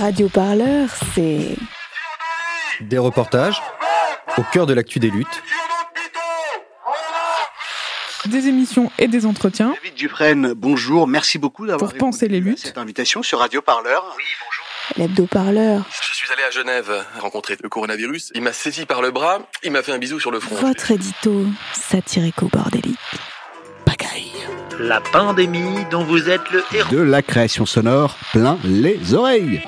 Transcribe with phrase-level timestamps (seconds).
[0.00, 1.56] Radio Parleur, c'est.
[2.80, 3.62] Des reportages
[4.38, 5.42] au cœur de l'actu des luttes.
[8.26, 12.60] Des émissions et des entretiens David Dufresne, bonjour, merci beaucoup d'avoir pour penser les luttes.
[12.60, 14.04] cette invitation sur Radio Parleur.
[14.16, 14.64] Oui, bonjour.
[14.96, 18.32] L'hebdo-parleur, Je suis allé à Genève rencontrer le coronavirus.
[18.34, 20.54] Il m'a saisi par le bras, il m'a fait un bisou sur le front.
[20.56, 22.98] votre édito satirico-bordélique.
[24.84, 26.90] La pandémie dont vous êtes le héros.
[26.90, 29.62] De la création sonore plein les oreilles.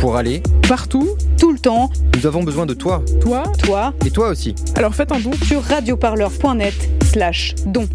[0.00, 1.08] Pour aller, Partout,
[1.38, 3.02] tout le temps, nous avons besoin de toi.
[3.20, 3.44] toi.
[3.62, 4.56] toi, Et toi aussi.
[4.74, 5.30] Alors faites un don.
[5.46, 6.74] sur radioparleur.net
[7.04, 7.88] slash don.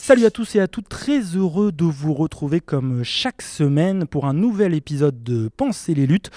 [0.00, 4.26] Salut à tous et à toutes, très heureux de vous retrouver comme chaque semaine pour
[4.26, 6.30] un nouvel épisode de Penser les luttes.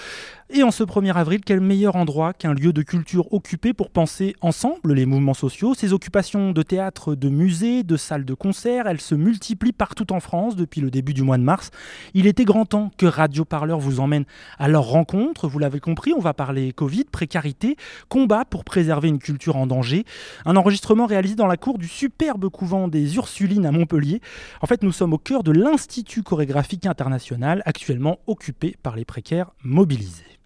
[0.50, 4.34] Et en ce 1er avril, quel meilleur endroit qu'un lieu de culture occupé pour penser
[4.40, 5.74] ensemble les mouvements sociaux?
[5.74, 10.20] Ces occupations de théâtre, de musées, de salles de concert, elles se multiplient partout en
[10.20, 11.70] France depuis le début du mois de mars.
[12.14, 14.24] Il était grand temps que Radio Parleur vous emmène
[14.58, 15.48] à leur rencontre.
[15.48, 17.76] Vous l'avez compris, on va parler Covid, précarité,
[18.08, 20.06] combat pour préserver une culture en danger.
[20.46, 24.22] Un enregistrement réalisé dans la cour du superbe couvent des Ursulines à Montpellier.
[24.62, 29.50] En fait, nous sommes au cœur de l'Institut chorégraphique international, actuellement occupé par les précaires
[29.62, 30.37] mobilisés.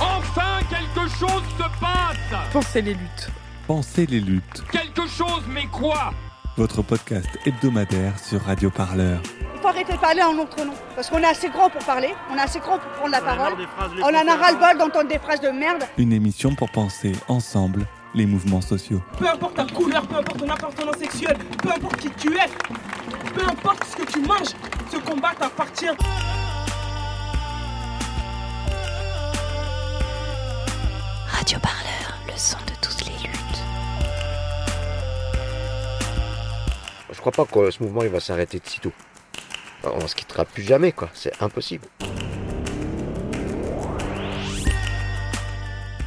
[0.00, 3.28] Enfin, quelque chose se passe Pensez les luttes.
[3.66, 6.12] Pensez les luttes, Quelque chose, mais quoi?
[6.56, 9.20] Votre podcast hebdomadaire sur Radio Parleur.
[9.54, 10.74] Il faut arrêter de parler en notre nom.
[10.94, 13.54] Parce qu'on est assez grand pour parler, on est assez grand pour prendre la parole.
[14.02, 15.84] On en a ras-le-bol d'entendre des phrases de merde.
[15.96, 19.00] Une émission pour penser ensemble les mouvements sociaux.
[19.18, 22.48] Peu importe ta couleur, peu importe ton appartenance sexuelle, peu importe qui tu es,
[23.34, 24.54] peu importe ce que tu manges,
[24.90, 25.86] ce combat t'appartient.
[31.28, 33.62] Radio Parleur, le son de toutes les luttes.
[37.10, 38.92] Je crois pas que ce mouvement il va s'arrêter de sitôt.
[39.84, 41.86] On se quittera plus jamais quoi, c'est impossible.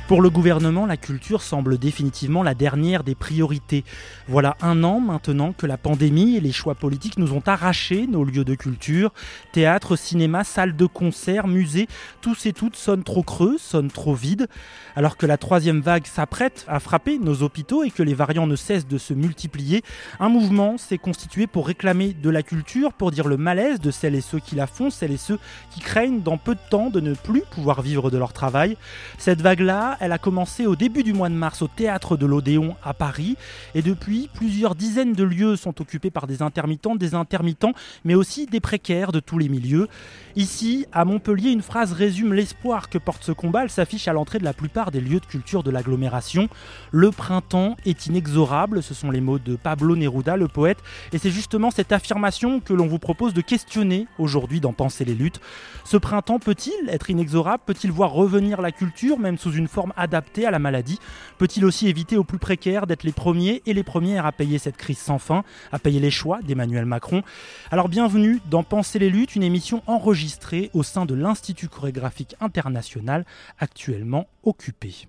[0.07, 3.83] Pour le gouvernement, la culture semble définitivement la dernière des priorités.
[4.27, 8.23] Voilà un an maintenant que la pandémie et les choix politiques nous ont arraché nos
[8.23, 9.11] lieux de culture.
[9.51, 11.88] Théâtre, cinéma, salles de concert, musées,
[12.21, 14.47] tous et toutes sonnent trop creux, sonnent trop vides.
[14.95, 18.55] Alors que la troisième vague s'apprête à frapper nos hôpitaux et que les variants ne
[18.55, 19.83] cessent de se multiplier,
[20.19, 24.13] un mouvement s'est constitué pour réclamer de la culture, pour dire le malaise de celles
[24.13, 25.39] et ceux qui la font, celles et ceux
[25.71, 28.77] qui craignent dans peu de temps de ne plus pouvoir vivre de leur travail.
[29.17, 32.75] Cette vague-là, elle a commencé au début du mois de mars au théâtre de l'Odéon
[32.83, 33.35] à Paris
[33.73, 37.73] et depuis plusieurs dizaines de lieux sont occupés par des intermittents, des intermittents,
[38.03, 39.88] mais aussi des précaires de tous les milieux.
[40.35, 43.63] Ici, à Montpellier, une phrase résume l'espoir que porte ce combat.
[43.63, 46.50] Elle s'affiche à l'entrée de la plupart des lieux de culture de l'agglomération.
[46.91, 50.79] Le printemps est inexorable, ce sont les mots de Pablo Neruda, le poète,
[51.13, 55.16] et c'est justement cette affirmation que l'on vous propose de questionner aujourd'hui dans Penser les
[55.16, 55.39] luttes.
[55.85, 57.63] Ce printemps peut-il être inexorable?
[57.66, 61.00] Peut-il voir revenir la culture, même sous une forme adaptée à la maladie
[61.38, 64.78] Peut-il aussi éviter aux plus précaires d'être les premiers et les premières à payer cette
[64.78, 67.23] crise sans fin, à payer les choix d'Emmanuel Macron?
[67.72, 73.25] Alors bienvenue dans Penser les luttes, une émission enregistrée au sein de l'Institut chorégraphique international,
[73.59, 75.07] actuellement occupé.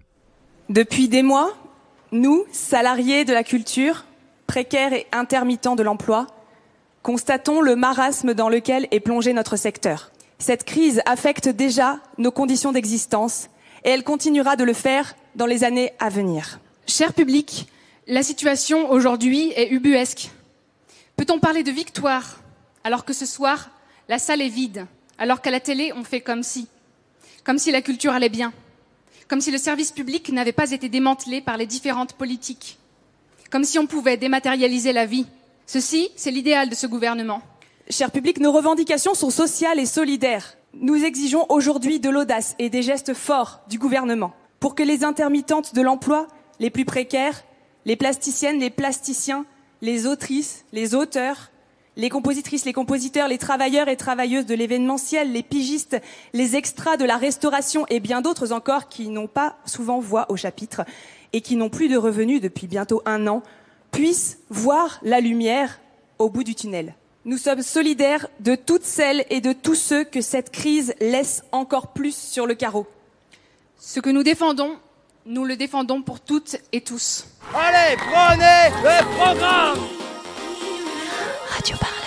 [0.68, 1.52] Depuis des mois,
[2.12, 4.04] nous, salariés de la culture,
[4.46, 6.26] précaires et intermittents de l'emploi,
[7.02, 10.10] constatons le marasme dans lequel est plongé notre secteur.
[10.38, 13.48] Cette crise affecte déjà nos conditions d'existence
[13.86, 16.58] et elle continuera de le faire dans les années à venir.
[16.86, 17.68] Cher public,
[18.08, 20.30] la situation aujourd'hui est ubuesque.
[21.16, 22.40] Peut-on parler de victoire
[22.84, 23.70] alors que ce soir,
[24.08, 24.86] la salle est vide,
[25.18, 26.68] alors qu'à la télé, on fait comme si,
[27.42, 28.52] comme si la culture allait bien,
[29.28, 32.78] comme si le service public n'avait pas été démantelé par les différentes politiques,
[33.50, 35.26] comme si on pouvait dématérialiser la vie?
[35.66, 37.42] Ceci, c'est l'idéal de ce gouvernement.
[37.88, 40.56] Cher public, nos revendications sont sociales et solidaires.
[40.80, 45.74] Nous exigeons aujourd'hui de l'audace et des gestes forts du gouvernement pour que les intermittentes
[45.74, 46.26] de l'emploi,
[46.60, 47.44] les plus précaires,
[47.86, 49.46] les plasticiennes, les plasticiens,
[49.80, 51.50] les autrices, les auteurs,
[51.96, 55.96] les compositrices, les compositeurs, les travailleurs et travailleuses de l'événementiel, les pigistes,
[56.34, 60.36] les extras de la restauration et bien d'autres encore qui n'ont pas souvent voix au
[60.36, 60.82] chapitre
[61.32, 63.42] et qui n'ont plus de revenus depuis bientôt un an,
[63.92, 65.80] puissent voir la lumière
[66.18, 66.94] au bout du tunnel.
[67.26, 71.88] Nous sommes solidaires de toutes celles et de tous ceux que cette crise laisse encore
[71.88, 72.86] plus sur le carreau.
[73.80, 74.78] Ce que nous défendons,
[75.26, 77.26] nous le défendons pour toutes et tous.
[77.52, 79.78] Allez, prenez le programme
[81.50, 82.05] Radio Parleur.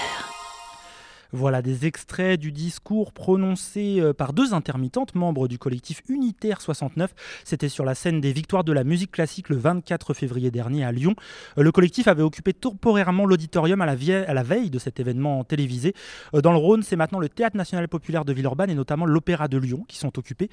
[1.32, 7.14] Voilà des extraits du discours prononcé euh, par deux intermittentes, membres du collectif Unitaire 69.
[7.44, 10.92] C'était sur la scène des Victoires de la musique classique le 24 février dernier à
[10.92, 11.14] Lyon.
[11.60, 15.94] Euh, le collectif avait occupé temporairement l'auditorium à, la veille de cet événement télévisé.
[16.34, 19.48] Euh, dans le Rhône, c'est maintenant le Théâtre national populaire de Villeurbanne et notamment l'Opéra
[19.48, 20.50] de Lyon qui sont occupés.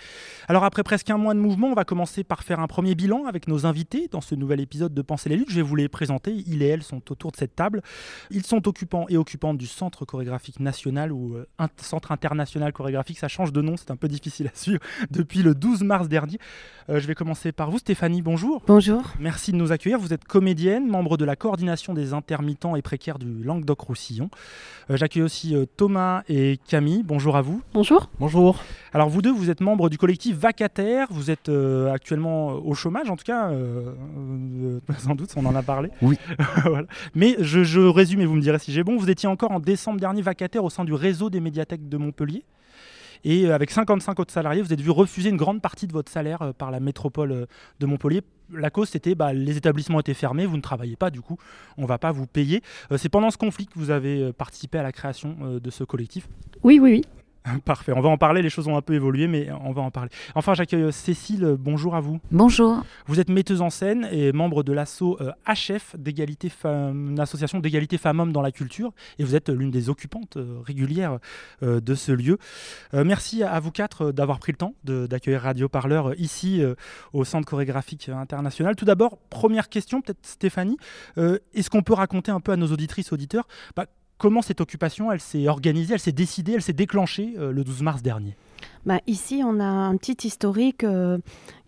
[0.46, 3.24] Alors après presque un mois de mouvement, on va commencer par faire un premier bilan
[3.24, 5.50] avec nos invités dans ce nouvel épisode de Penser les luttes.
[5.50, 6.44] Je vais vous les présenter.
[6.46, 7.80] Il et elle sont autour de cette table.
[8.30, 13.18] Ils sont occupants et occupantes du Centre chorégraphique national ou euh, un Centre international chorégraphique.
[13.18, 14.80] Ça change de nom, c'est un peu difficile à suivre
[15.10, 16.38] depuis le 12 mars dernier.
[16.90, 18.20] Euh, je vais commencer par vous, Stéphanie.
[18.20, 18.62] Bonjour.
[18.66, 19.02] Bonjour.
[19.18, 19.98] Merci de nous accueillir.
[19.98, 24.28] Vous êtes comédienne, membre de la coordination des intermittents et précaires du Languedoc-Roussillon.
[24.90, 27.02] Euh, j'accueille aussi Thomas et Camille.
[27.02, 27.62] Bonjour à vous.
[27.72, 28.10] Bonjour.
[28.18, 28.62] Bonjour.
[28.96, 31.08] Alors vous deux, vous êtes membres du collectif Vacataire.
[31.10, 31.50] Vous êtes
[31.92, 33.50] actuellement au chômage, en tout cas,
[34.98, 35.90] sans doute, on en a parlé.
[36.00, 36.16] Oui.
[37.14, 38.96] Mais je, je résume et vous me direz si j'ai bon.
[38.96, 42.42] Vous étiez encore en décembre dernier vacataire au sein du réseau des médiathèques de Montpellier.
[43.24, 46.10] Et euh, avec 55 autres salariés, vous êtes vu refuser une grande partie de votre
[46.10, 47.46] salaire euh, par la métropole euh,
[47.80, 48.22] de Montpellier.
[48.52, 51.36] La cause, c'était bah, les établissements étaient fermés, vous ne travaillez pas, du coup,
[51.76, 52.62] on ne va pas vous payer.
[52.96, 56.28] C'est pendant ce conflit que vous avez participé à la création de ce collectif
[56.62, 57.04] Oui, oui, oui.
[57.64, 59.90] Parfait, on va en parler, les choses ont un peu évolué, mais on va en
[59.90, 60.10] parler.
[60.34, 62.18] Enfin, j'accueille euh, Cécile, bonjour à vous.
[62.30, 62.82] Bonjour.
[63.06, 67.98] Vous êtes metteuse en scène et membre de l'asso HF, euh, d'égalité une association d'égalité
[67.98, 71.18] femmes-hommes dans la culture, et vous êtes l'une des occupantes euh, régulières
[71.62, 72.38] de ce lieu.
[72.92, 76.62] Merci à vous quatre d'avoir pris le temps d'accueillir Radio Parleur ici
[77.12, 78.76] au Centre chorégraphique international.
[78.76, 80.76] Tout d'abord, première question, peut-être Stéphanie,
[81.16, 83.86] est-ce qu'on peut raconter un peu à nos auditrices, auditeurs, bah,
[84.18, 87.82] comment cette occupation, elle s'est organisée, elle s'est décidée, elle s'est déclenchée euh, le 12
[87.82, 88.36] mars dernier
[88.84, 91.18] bah, Ici, on a un petit historique euh,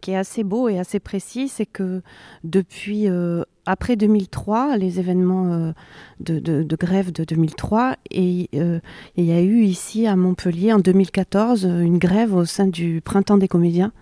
[0.01, 1.49] qui est assez beau et assez précis.
[1.49, 2.03] C'est que
[2.45, 5.75] depuis euh, après 2003, les événements
[6.21, 11.99] de, grève de 2003, et il y a eu ici à Montpellier en 2014 une
[11.99, 13.93] grève au sein du Printemps des comédiens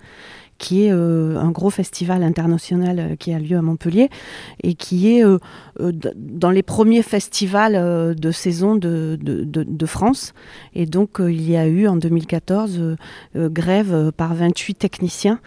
[0.59, 4.09] qui est euh, un gros festival international euh, qui a lieu à Montpellier
[4.63, 5.39] et qui est euh,
[5.79, 10.33] dans les premiers festivals de saison de, France.
[10.75, 12.97] Et donc il y a eu en 2014
[13.37, 15.39] grève par 28 techniciens.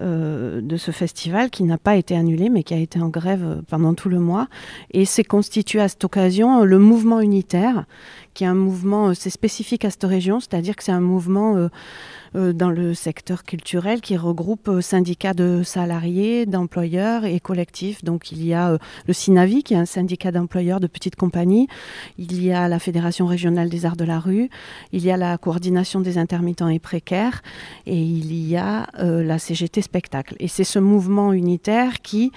[0.00, 3.94] de ce festival qui n'a pas été annulé mais qui a été en grève pendant
[3.94, 4.48] tout le mois
[4.90, 7.84] et s'est constitué à cette occasion le mouvement unitaire
[8.32, 11.68] qui est un mouvement c'est spécifique à cette région c'est-à-dire que c'est un mouvement
[12.34, 18.02] dans le secteur culturel qui regroupe euh, syndicats de salariés, d'employeurs et collectifs.
[18.04, 21.68] Donc il y a euh, le SINAVI qui est un syndicat d'employeurs de petites compagnies,
[22.18, 24.50] il y a la Fédération régionale des arts de la rue,
[24.92, 27.42] il y a la coordination des intermittents et précaires
[27.86, 30.34] et il y a la CGT Spectacle.
[30.38, 32.32] Et c'est ce mouvement unitaire qui,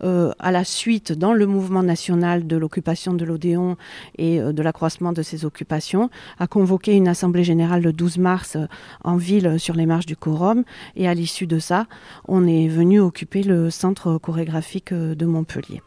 [0.00, 3.76] à la suite dans le mouvement national de l'occupation de l'Odéon
[4.18, 8.56] et de l'accroissement de ces occupations, a convoqué une assemblée générale le 12 mars
[9.04, 10.64] en ville sur les marches du Quorum.
[10.96, 11.86] Et à l'issue de ça,
[12.26, 15.82] on est venu occuper le centre chorégraphique de Montpellier.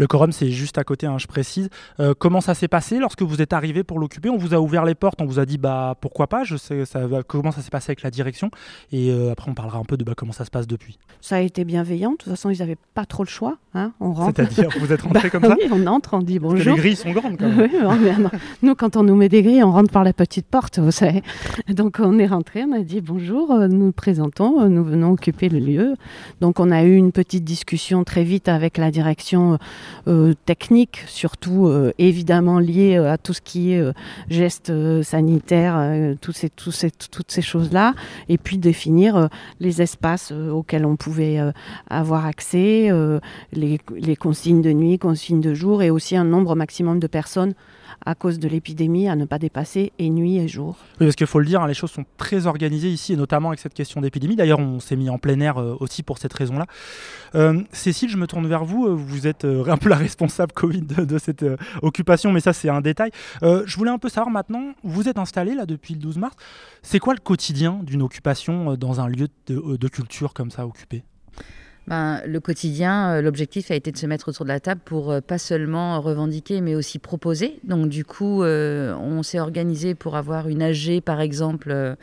[0.00, 1.68] Le quorum, c'est juste à côté, hein, je précise.
[2.00, 4.30] Euh, comment ça s'est passé lorsque vous êtes arrivé pour l'occuper?
[4.30, 6.42] On vous a ouvert les portes, on vous a dit bah pourquoi pas?
[6.42, 8.50] Je sais ça comment ça s'est passé avec la direction?
[8.92, 10.98] Et euh, après, on parlera un peu de bah, comment ça se passe depuis.
[11.20, 12.12] Ça a été bienveillant.
[12.12, 13.58] De toute façon, ils n'avaient pas trop le choix.
[13.74, 13.92] Hein.
[14.00, 14.36] on rentre.
[14.36, 15.54] C'est-à-dire, vous êtes rentré bah comme ça?
[15.60, 16.56] Oui, on entre, on dit bonjour.
[16.56, 17.68] Parce que les grilles sont grandes quand même.
[17.70, 20.92] oui, nous, quand on nous met des grilles, on rentre par la petite porte, vous
[20.92, 21.22] savez.
[21.68, 25.50] Donc, on est rentré, on a dit bonjour, euh, nous nous présentons, nous venons occuper
[25.50, 25.94] le lieu.
[26.40, 29.58] Donc, on a eu une petite discussion très vite avec la direction
[30.44, 33.92] technique surtout euh, évidemment lié euh, à tout ce qui est euh,
[34.28, 34.72] gestes
[35.02, 37.94] sanitaires, toutes ces choses-là,
[38.28, 41.38] et puis définir les espaces auxquels on pouvait
[41.88, 42.90] avoir accès,
[43.52, 47.54] les consignes de nuit, consignes de jour, et aussi un nombre maximum de personnes
[48.04, 50.76] à cause de l'épidémie à ne pas dépasser et nuit et jour.
[51.00, 53.48] Oui, parce qu'il faut le dire, hein, les choses sont très organisées ici, et notamment
[53.48, 54.36] avec cette question d'épidémie.
[54.36, 56.66] D'ailleurs, on s'est mis en plein air euh, aussi pour cette raison-là.
[57.34, 58.86] Euh, Cécile, je me tourne vers vous.
[58.86, 61.44] Euh, vous êtes un peu la responsable Covid de, cette
[61.82, 63.10] occupation, mais ça, c'est un détail.
[63.42, 66.36] je voulais un peu savoir maintenant, vous êtes installé là depuis le 12 mars.
[66.82, 71.04] C'est quoi le quotidien d'une occupation dans un lieu de culture comme ça occupé?
[71.86, 75.10] Ben, le quotidien, euh, l'objectif a été de se mettre autour de la table pour
[75.10, 77.58] euh, pas seulement revendiquer, mais aussi proposer.
[77.64, 81.96] Donc du coup, euh, on s'est organisé pour avoir une AG, par exemple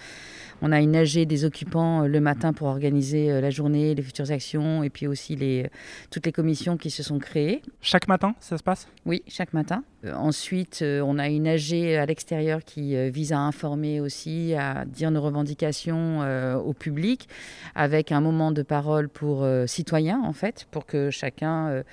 [0.61, 4.01] on a une AG des occupants euh, le matin pour organiser euh, la journée, les
[4.01, 5.69] futures actions et puis aussi les,
[6.09, 7.61] toutes les commissions qui se sont créées.
[7.81, 8.87] Chaque matin, ça se passe?
[9.05, 9.83] Oui, chaque matin.
[10.05, 15.11] Euh, ensuite, on a une AG à l'extérieur qui vise à informer aussi, à dire
[15.11, 16.19] nos revendications
[16.57, 17.27] au public,
[17.75, 21.83] avec un moment de parole pour citoyens, en fait, pour que chacun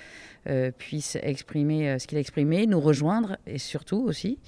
[0.77, 4.39] puisse exprimer ce qu'il a exprimé, nous rejoindre et surtout aussi.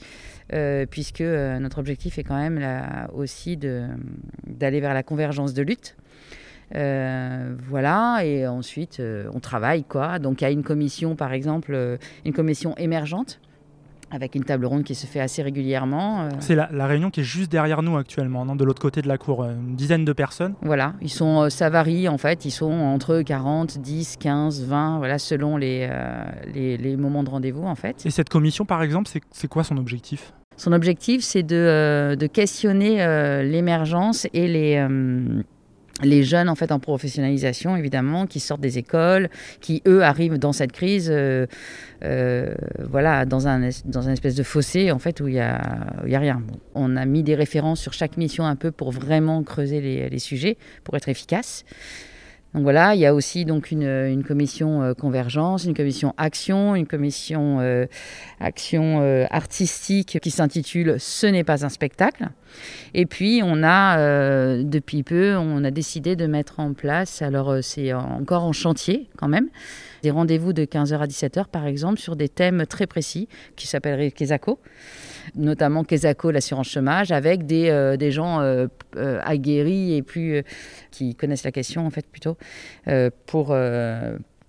[0.90, 5.96] puisque notre objectif est quand même là, aussi d'aller vers la convergence de lutte.
[6.72, 9.02] voilà, et ensuite
[9.34, 10.20] on travaille quoi.
[10.20, 13.40] Donc il y a une commission, par exemple, une commission émergente
[14.12, 16.22] avec une table ronde qui se fait assez régulièrement.
[16.22, 16.30] Euh.
[16.40, 19.18] C'est la, réunion qui est juste derrière nous actuellement, non de l'autre côté de la
[19.18, 20.54] cour, euh, une dizaine de personnes.
[20.62, 24.98] Voilà, ils sont, euh, ça varie en fait, ils sont entre 40, 10, 15, 20,
[25.00, 25.90] voilà, selon les,
[26.54, 28.06] les, moments de rendez-vous en fait.
[28.06, 30.34] Et cette commission par exemple, c'est quoi son objectif?
[30.56, 32.98] Son objectif c'est de, de, questionner
[33.44, 34.88] l'émergence et les
[36.04, 39.30] les jeunes en fait en professionnalisation évidemment qui sortent des écoles
[39.62, 41.48] qui eux arrivent dans cette crise euh,
[42.04, 42.54] euh,
[42.90, 45.62] voilà dans un dans espèce de fossé en fait où il y a
[46.06, 46.42] il y a rien.
[46.76, 50.20] On a mis des références sur chaque mission un peu pour vraiment creuser les, les
[50.20, 51.66] sujets pour être efficace
[52.54, 56.88] donc voilà, il y a aussi donc une, commission euh, convergence, une commission action, une
[56.88, 57.86] commission euh,
[58.40, 62.30] action euh, artistique qui s'intitule Ce n'est pas un spectacle.
[62.94, 63.98] Et puis on a
[64.64, 69.28] depuis peu, on a décidé de mettre en place, alors c'est encore en chantier quand
[69.28, 69.50] même,
[70.04, 74.12] des rendez-vous de 15h à 17h par exemple sur des thèmes très précis qui s'appelleraient
[74.12, 74.60] Kesako
[75.36, 80.44] notamment Kesako, l'assurance chômage, avec des, euh, des gens euh, euh, aguerris et plus
[80.92, 82.38] qui connaissent la question en fait plutôt
[83.26, 83.56] pour,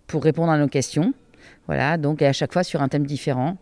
[0.06, 1.12] pour répondre à nos questions.
[1.66, 3.58] Voilà, donc à chaque fois sur un thème différent.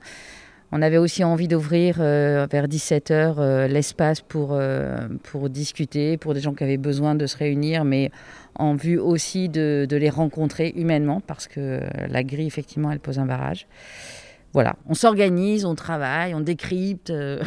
[0.73, 4.59] On avait aussi envie d'ouvrir vers 17h l'espace pour,
[5.23, 8.11] pour discuter, pour des gens qui avaient besoin de se réunir, mais
[8.57, 13.19] en vue aussi de, de les rencontrer humainement, parce que la grille, effectivement, elle pose
[13.19, 13.69] un barrage.
[14.57, 17.43] Voilà, on s'organise, on travaille, on décrypte, euh,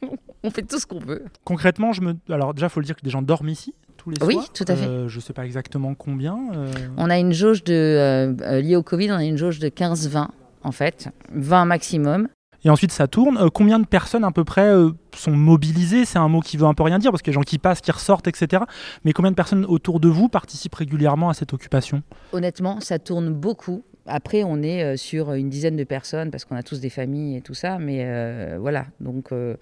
[0.42, 1.22] on fait tout ce qu'on veut.
[1.44, 2.14] Concrètement, je me...
[2.30, 4.44] alors déjà, il faut le dire que des gens dorment ici tous les oui, soirs.
[4.46, 4.86] Oui, tout à fait.
[4.86, 6.38] Euh, je ne sais pas exactement combien.
[6.54, 6.72] Euh.
[6.96, 10.28] On a une jauge de, liée au Covid, on a une jauge de 15-20
[10.62, 12.28] en fait, 20 maximum.
[12.64, 13.50] Et ensuite, ça tourne.
[13.50, 14.72] combien de personnes à peu près
[15.14, 16.04] sont mobilisées?
[16.04, 17.48] C'est un mot qui veut un peu rien dire parce qu'il y a des gens
[17.48, 18.62] qui passent, qui ressortent, etc.
[19.04, 22.02] Mais combien de personnes autour de vous participent régulièrement à cette occupation?
[22.32, 23.84] Honnêtement, ça tourne beaucoup.
[24.06, 27.36] Après, on est euh, sur une dizaine de personnes parce qu'on a tous des familles
[27.36, 28.86] et tout ça, mais euh, voilà.
[29.00, 29.56] Donc, euh,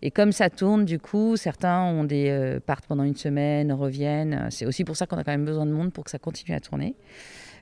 [0.00, 4.48] et comme ça tourne, du coup, certains ont des partent pendant une semaine, reviennent.
[4.50, 6.54] C'est aussi pour ça qu'on a quand même besoin de monde pour que ça continue
[6.54, 6.94] à tourner.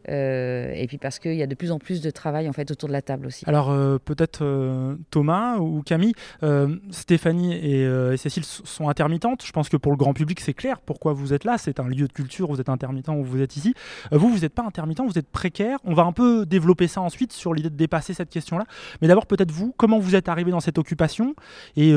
[0.09, 2.71] Euh, et puis parce qu'il y a de plus en plus de travail en fait
[2.71, 3.45] autour de la table aussi.
[3.47, 6.15] Alors euh, peut-être euh, Thomas ou Camille,
[6.91, 9.45] Stéphanie et, Cécile sont intermittentes.
[9.45, 11.59] Je pense que pour le grand public c'est clair pourquoi vous êtes là.
[11.59, 13.75] C'est un lieu de culture, vous êtes intermittent ou vous êtes ici.
[14.11, 15.79] vous, vous n'êtes pas intermittent, vous êtes précaire.
[15.85, 18.65] On va un peu développer ça ensuite sur l'idée de dépasser cette question-là.
[19.01, 21.35] Mais d'abord peut-être vous, comment vous êtes arrivé dans cette occupation
[21.77, 21.95] et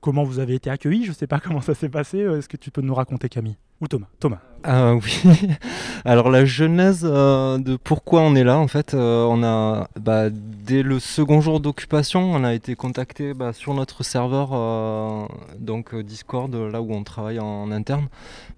[0.00, 1.04] comment vous avez été accueilli?
[1.04, 2.18] Je ne sais pas comment ça s'est passé.
[2.18, 3.56] Est-ce que tu peux nous raconter, Camille?
[3.80, 4.40] Ou Thomas Thomas.
[4.64, 5.22] Ah oui.
[6.04, 10.28] Alors la genèse euh, de pourquoi on est là, en fait, euh, on a bah,
[10.30, 15.26] dès le second jour d'occupation, on a été contacté bah, sur notre serveur, euh,
[15.58, 18.08] donc Discord, là où on travaille en, interne,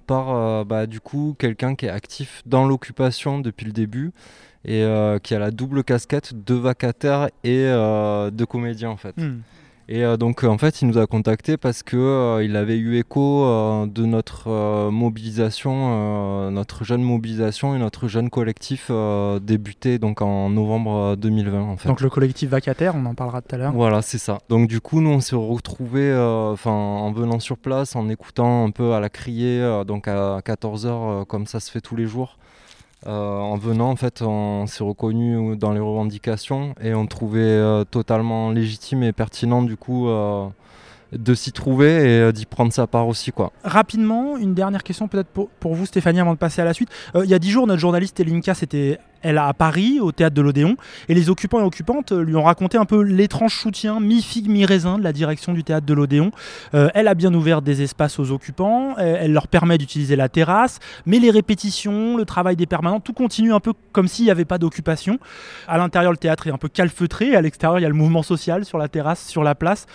[0.06, 4.12] par bah, du coup quelqu'un qui est actif dans l'occupation depuis le début
[4.64, 4.84] et
[5.22, 9.16] qui a la double casquette de vacataire et de comédien en fait.
[9.16, 9.40] Hmm.
[9.90, 12.98] Et euh, donc en fait, il nous a contacté parce que euh, il avait eu
[12.98, 18.90] écho euh, de notre mobilisation, notre jeune mobilisation et notre jeune collectif
[19.40, 21.60] débuté donc en novembre 2020.
[21.62, 21.88] En fait.
[21.88, 23.72] Donc le collectif vacataire, on en parlera tout à l'heure.
[23.72, 24.38] Voilà, c'est ça.
[24.48, 28.70] Donc du coup, nous on s'est retrouvés, enfin en venant sur place, en écoutant un
[28.70, 32.36] peu à la criée, donc à 14 h comme ça se fait tous les jours.
[33.06, 37.84] Euh, en venant, en fait, on s'est reconnu dans les revendications et on trouvait euh,
[37.84, 40.46] totalement légitime et pertinent du coup euh,
[41.12, 43.30] de s'y trouver et d'y prendre sa part aussi.
[43.30, 43.52] Quoi.
[43.62, 46.90] Rapidement, une dernière question peut-être pour, pour, vous Stéphanie avant de passer à la suite.
[47.14, 50.42] il y a dix jours, notre journaliste Elinka s'était elle à Paris, au théâtre de
[50.42, 50.76] l'Odéon,
[51.08, 55.04] et les occupants et occupantes lui ont raconté un peu l'étrange soutien mi-figue, mi-raisin de
[55.04, 56.30] la direction du théâtre de l'Odéon.
[56.74, 60.78] Euh, elle a bien ouvert des espaces aux occupants, elle leur permet d'utiliser la terrasse,
[61.06, 64.44] mais les répétitions, le travail des permanents, tout continue un peu comme s'il n'y avait
[64.44, 65.18] pas d'occupation.
[65.66, 68.22] À l'intérieur, le théâtre est un peu calfeutré, à l'extérieur, il y a le mouvement
[68.22, 69.86] social sur la terrasse, sur la place.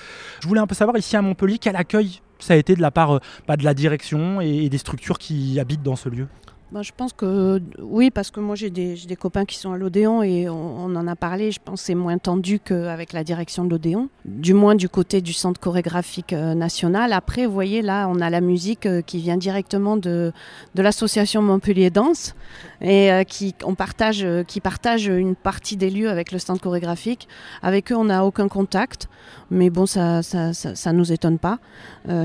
[0.42, 2.92] Je voulais un peu savoir ici à Montpellier quel accueil ça a été de la
[2.92, 6.28] part euh, bah, de la direction et des structures qui habitent dans ce lieu?
[6.74, 9.78] Bah, je pense que oui, parce que moi j'ai des, des, copains qui sont à
[9.78, 11.52] l'Odéon et on, en a parlé.
[11.52, 15.22] Je pense que c'est moins tendu qu'avec la direction de l'Odéon, du moins du côté
[15.22, 17.14] du centre chorégraphique euh, national.
[17.14, 20.34] Après, vous voyez, là, on a la musique euh, qui vient directement de,
[20.74, 22.34] de l'association Montpellier Danse
[22.82, 27.28] et euh, qui, on partage, qui partage une partie des lieux avec le centre chorégraphique.
[27.62, 29.10] Avec eux, on n'a aucun contact,
[29.52, 31.60] mais bon, ça ça, ça, nous étonne pas.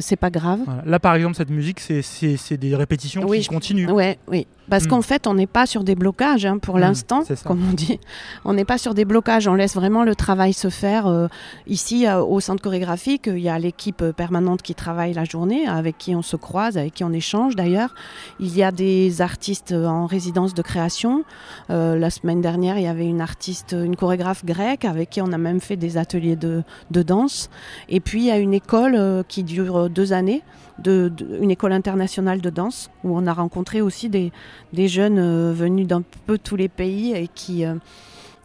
[0.00, 0.60] c'est pas grave.
[0.86, 3.90] Là, par exemple, cette musique, c'est des répétitions qui continuent.
[3.90, 4.37] Ouais, oui.
[4.70, 4.88] Parce Hmm.
[4.88, 7.98] qu'en fait, on n'est pas sur des blocages hein, pour Hmm, l'instant, comme on dit.
[8.44, 9.48] On n'est pas sur des blocages.
[9.48, 11.06] On laisse vraiment le travail se faire.
[11.06, 11.26] euh,
[11.66, 15.66] ici, euh, au centre chorégraphique, il y a l'équipe euh, permanente qui travaille la journée,
[15.66, 17.94] avec qui on se croise, avec qui on échange d'ailleurs.
[18.40, 21.24] Il y a des artistes en résidence de création.
[21.70, 25.32] Euh, la semaine dernière, il y avait une artiste, une chorégraphe grecque, avec qui on
[25.32, 27.48] a même fait des ateliers de, de danse.
[27.88, 30.42] Et puis, il y a une école qui dure deux années,
[30.78, 34.32] de, une école internationale de danse, où on a rencontré aussi des,
[34.72, 37.74] des jeunes euh, venus d'un peu tous les pays et qui, euh,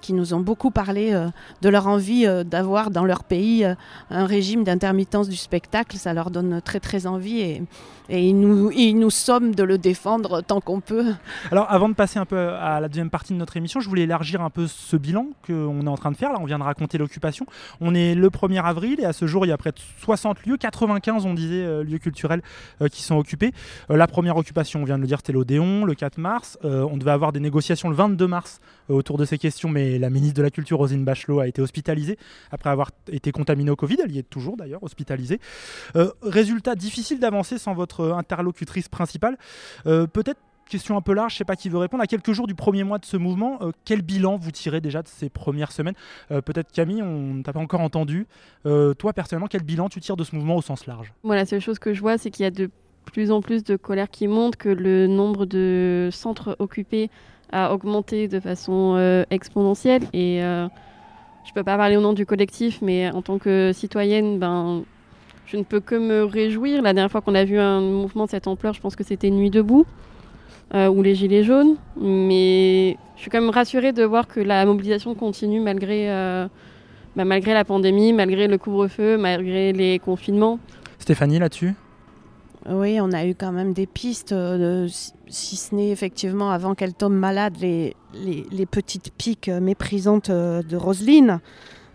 [0.01, 1.29] qui nous ont beaucoup parlé euh,
[1.61, 3.65] de leur envie d'avoir dans leur pays
[4.09, 5.97] un régime d'intermittence du spectacle.
[5.97, 7.61] Ça leur donne très très envie
[8.10, 11.13] et nous, nous somment de le défendre tant qu'on peut.
[11.51, 14.03] Alors, avant de passer un peu à la deuxième partie de notre émission, je voulais
[14.03, 16.33] élargir un peu ce bilan qu'on est en train de faire.
[16.33, 17.45] Là, on vient de raconter l'occupation.
[17.79, 20.45] On est le 1er avril et à ce jour, il y a près de 60
[20.45, 22.41] lieux, 95, on disait, euh, lieux culturels
[22.81, 23.51] euh, qui sont occupés.
[23.89, 26.57] Euh, la première occupation, on vient de le dire, c'était l'Odéon, le 4 mars.
[26.63, 30.36] On devait avoir des négociations le 22 mars autour de ces questions, mais la ministre
[30.36, 32.17] de la Culture, Rosine Bachelot, a été hospitalisée
[32.51, 33.98] après avoir été contaminée au Covid.
[34.03, 35.39] Elle y est toujours d'ailleurs, hospitalisée.
[36.22, 39.38] Résultat, difficile d'avancer sans votre interlocutrice principale.
[39.85, 42.01] Euh, Peut-être question un peu large, je ne sais pas qui veut répondre.
[42.01, 45.01] À quelques jours du premier mois de ce mouvement, euh, quel bilan vous tirez déjà
[45.01, 45.95] de ces premières semaines?
[46.31, 48.27] Euh, Peut-être Camille, on ne t'a pas encore entendu.
[48.63, 51.13] Toi, personnellement, quel bilan tu tires de ce mouvement au sens large?
[51.23, 52.69] Moi, la seule chose que je vois, c'est qu'il y a de
[53.05, 57.09] plus en plus de colère qui monte, que le nombre de centres occupés
[57.51, 60.03] a augmenté de façon exponentielle.
[60.13, 64.83] Et je peux pas parler au nom du collectif, mais en tant que citoyenne, ben,
[65.45, 66.81] je ne peux que me réjouir.
[66.81, 69.29] La dernière fois qu'on a vu un mouvement de cette ampleur, je pense que c'était
[69.29, 69.85] Nuit debout.
[70.73, 71.75] euh, ou les Gilets jaunes.
[72.01, 76.47] Mais je suis quand même rassurée de voir que la mobilisation continue malgré, euh,
[77.15, 80.57] bah, malgré la pandémie, malgré le couvre-feu, malgré les confinements.
[80.97, 81.73] Stéphanie, là-dessus?
[82.67, 84.88] Oui, on a eu quand même des pistes, euh, de-
[85.27, 90.63] si- ce n'est effectivement avant qu'elle tombe malade, les, les, les petites piques méprisantes euh,
[90.63, 91.39] de Roselyne.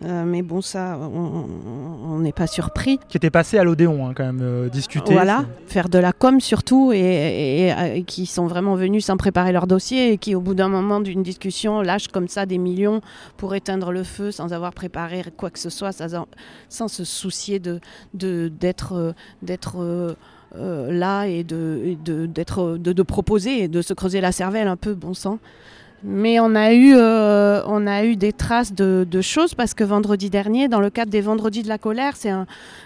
[0.05, 2.99] Euh, mais bon, ça, on- n'est pas surpris.
[3.09, 5.12] Qui était passé à l'Odéon, hein, quand même, euh, discuter.
[5.12, 9.17] Voilà, faire de la com surtout, et, et- et, euh, qui sont vraiment venus sans
[9.17, 12.59] préparer leur dossier, et qui au bout d'un moment d'une discussion lâchent comme ça des
[12.59, 13.00] millions
[13.37, 16.26] pour éteindre le feu sans avoir préparé quoi que ce soit, sans,
[16.69, 17.81] sans se soucier de
[18.15, 20.15] de- d'être d'être euh,
[20.93, 24.67] là et de, et de, d'être, de, de proposer et de se creuser la cervelle
[24.69, 25.39] un peu, bon sang.
[26.04, 29.82] Mais on a eu, euh, on a eu des traces de, de choses parce que
[29.82, 32.30] vendredi dernier, dans le cadre des Vendredis de la colère, c'est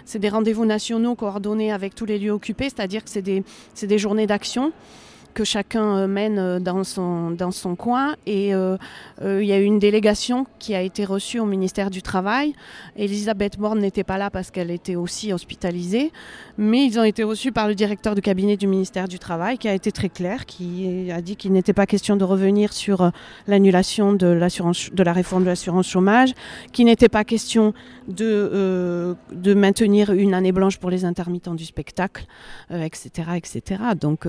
[0.05, 3.43] c'est des rendez-vous nationaux coordonnés avec tous les lieux occupés, c'est-à-dire que c'est des,
[3.75, 4.71] c'est des journées d'action
[5.33, 8.15] que chacun euh, mène euh, dans son, dans son coin.
[8.25, 8.77] Et euh,
[9.21, 12.53] il y a eu une délégation qui a été reçue au ministère du Travail.
[12.95, 16.11] Elisabeth Borne n'était pas là parce qu'elle était aussi hospitalisée,
[16.57, 19.67] mais ils ont été reçus par le directeur du cabinet du ministère du Travail qui
[19.67, 23.11] a été très clair, qui a dit qu'il n'était pas question de revenir sur
[23.47, 26.33] l'annulation de, de la réforme de l'assurance chômage,
[26.71, 27.73] qu'il n'était pas question
[28.07, 32.25] de, de maintenir une année blanche pour les intermittents du spectacle,
[32.71, 33.81] etc., etc.
[33.99, 34.27] Donc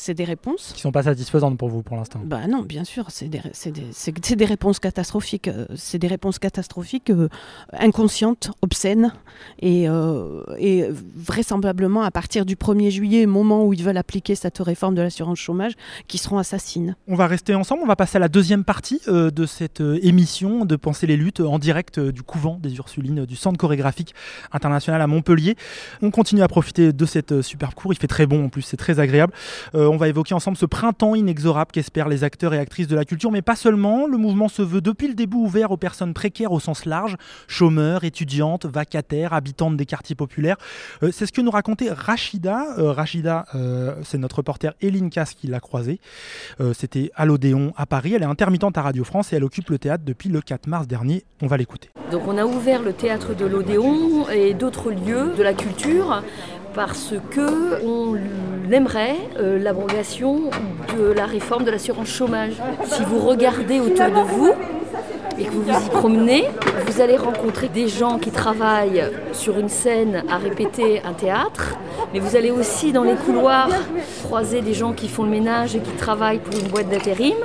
[0.00, 0.72] c'est des réponses.
[0.74, 2.20] Qui sont pas satisfaisantes pour vous pour l'instant.
[2.24, 5.48] Bah non, bien sûr, c'est des, réponses catastrophiques.
[5.48, 7.28] euh, C'est des réponses catastrophiques, euh,
[7.72, 9.12] inconscientes, obscènes,
[9.60, 14.58] et, euh, et vraisemblablement à partir du 1er juillet, moment où ils veulent appliquer cette
[14.58, 15.72] réforme de l'assurance chômage,
[16.08, 16.96] qui seront assassines.
[17.06, 19.98] On va rester ensemble, on va passer à la deuxième partie euh, de cette euh,
[20.02, 24.14] émission de Penser les luttes en direct euh, du couvent des Ursulines du Centre chorégraphique
[24.50, 25.56] international à Montpellier.
[26.00, 28.62] On continue à profiter de cette euh, superbe cour, il fait très bon en plus,
[28.62, 29.34] c'est très agréable.
[29.74, 33.04] Euh, on va évoquer ensemble ce printemps inexorable qu'espèrent les acteurs et actrices de la
[33.04, 34.06] culture, mais pas seulement.
[34.06, 37.16] Le mouvement se veut depuis le début ouvert aux personnes précaires au sens large,
[37.48, 40.56] chômeurs, étudiantes, vacataires, habitantes des quartiers populaires.
[41.02, 42.78] Euh, c'est ce que nous racontait Rachida.
[42.78, 46.00] Euh, Rachida, euh, c'est notre reporter Eline Casse qui l'a croisée.
[46.74, 48.14] C'était à l'Odéon à Paris.
[48.14, 50.86] Elle est intermittente à Radio France et elle occupe le théâtre depuis le 4 mars
[50.86, 51.24] dernier.
[51.42, 51.90] On va l'écouter.
[52.10, 56.22] Donc on a ouvert le théâtre de l'Odéon et d'autres lieux de la culture
[56.74, 58.16] parce que on
[58.70, 60.50] aimerait euh, l'abrogation
[60.96, 62.54] de la réforme de l'assurance chômage.
[62.84, 64.52] Si vous regardez autour de vous
[65.38, 66.44] et que vous vous y promenez,
[66.86, 71.76] vous allez rencontrer des gens qui travaillent sur une scène à répéter un théâtre,
[72.12, 73.70] mais vous allez aussi dans les couloirs
[74.24, 77.36] croiser des gens qui font le ménage et qui travaillent pour une boîte d'intérim.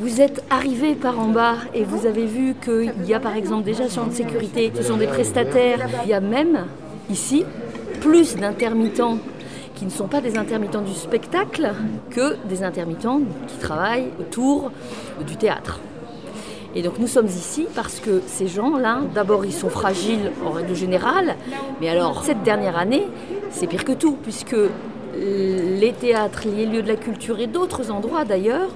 [0.00, 3.64] Vous êtes arrivé par en bas et vous avez vu qu'il y a par exemple
[3.64, 5.88] des agents de sécurité, ce sont des prestataires.
[6.04, 6.66] Il y a même
[7.10, 7.44] ici
[8.00, 9.18] plus d'intermittents
[9.74, 11.72] qui ne sont pas des intermittents du spectacle
[12.10, 14.72] que des intermittents qui travaillent autour
[15.26, 15.80] du théâtre.
[16.74, 20.74] Et donc nous sommes ici parce que ces gens-là, d'abord ils sont fragiles en règle
[20.74, 21.36] générale,
[21.80, 23.06] mais alors cette dernière année,
[23.50, 24.56] c'est pire que tout, puisque
[25.16, 28.68] les théâtres, les lieux de la culture et d'autres endroits d'ailleurs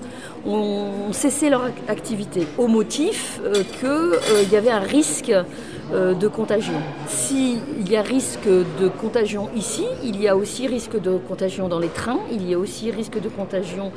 [0.47, 3.41] ont cessé leur activité au motif
[3.81, 5.45] qu'il y avait un risque euh,
[5.93, 6.75] de contagion.
[7.07, 11.79] S'il y a risque de contagion ici, il y a aussi risque de contagion dans
[11.79, 13.93] les trains, il y a aussi risque de contagion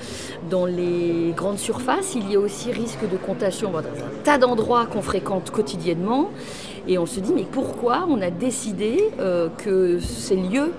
[0.49, 3.83] dans les grandes surfaces, il y a aussi risque de contagion dans un
[4.23, 6.29] tas d'endroits qu'on fréquente quotidiennement.
[6.87, 10.71] Et on se dit, mais pourquoi on a décidé euh, que ces lieux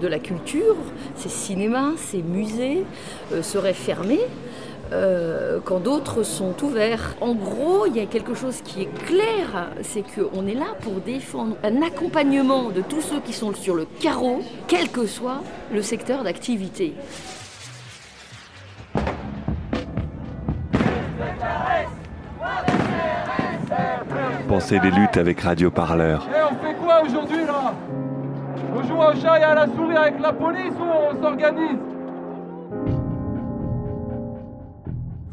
[0.00, 0.76] de la culture,
[1.14, 2.84] ces cinémas, ces musées
[3.32, 4.26] euh, seraient fermés
[4.92, 7.16] euh, quand d'autres sont ouverts.
[7.20, 10.94] En gros, il y a quelque chose qui est clair, c'est qu'on est là pour
[10.94, 15.82] défendre un accompagnement de tous ceux qui sont sur le carreau, quel que soit le
[15.82, 16.94] secteur d'activité.
[24.48, 26.28] Pensez les luttes avec Radio Parleur.
[26.28, 27.74] Et on fait quoi aujourd'hui là?
[28.74, 31.78] On joue au chat et à la souris avec la police ou on s'organise?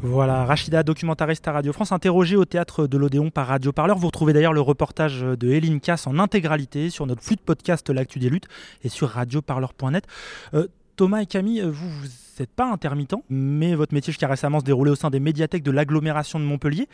[0.02, 3.98] Voilà, Rachida, documentariste à Radio France, interrogée au théâtre de l'Odéon par Radio Parleur.
[3.98, 7.90] Vous retrouvez d'ailleurs le reportage de Hélène Cass en intégralité sur notre flux de podcast
[7.90, 8.48] L'Actu des Luttes
[8.82, 10.06] et sur radioparleur.net.
[10.54, 11.90] Euh, Thomas et Camille, vous,
[12.40, 15.62] vous n'êtes pas intermittent, mais votre métier jusqu'à récemment se déroulait au sein des médiathèques
[15.62, 16.88] de l'agglomération de Montpellier.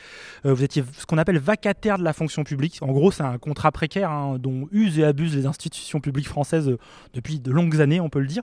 [0.44, 2.78] Euh, vous étiez ce qu'on appelle vacataire de la fonction publique.
[2.80, 6.68] En gros, c'est un contrat précaire hein, dont usent et abusent les institutions publiques françaises
[6.68, 6.78] euh,
[7.14, 8.42] depuis de longues années, on peut le dire.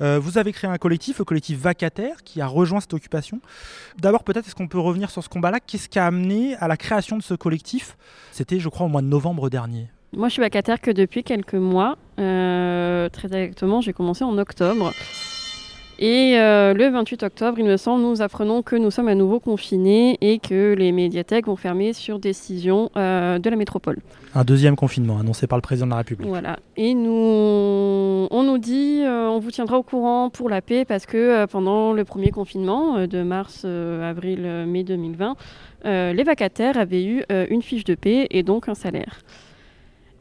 [0.00, 3.42] Euh, vous avez créé un collectif, le collectif Vacataire, qui a rejoint cette occupation.
[3.98, 5.60] D'abord, peut-être, est-ce qu'on peut revenir sur ce combat-là?
[5.60, 7.98] Qu'est-ce qui a amené à la création de ce collectif?
[8.32, 9.88] C'était, je crois, au mois de novembre dernier.
[10.14, 11.98] Moi, je suis vacataire que depuis quelques mois.
[12.16, 14.94] très exactement, j'ai commencé en octobre.
[16.00, 19.40] Et euh, le 28 octobre, il me semble, nous apprenons que nous sommes à nouveau
[19.40, 23.98] confinés et que les médiathèques vont fermer sur décision euh, de la métropole.
[24.36, 26.28] Un deuxième confinement annoncé par le président de la République.
[26.28, 26.60] Voilà.
[26.76, 31.04] Et nous, on nous dit, euh, on vous tiendra au courant pour la paix parce
[31.04, 35.34] que pendant le premier confinement de mars, avril, mai 2020,
[35.84, 39.22] les vacataires avaient eu une fiche de paix et donc un salaire.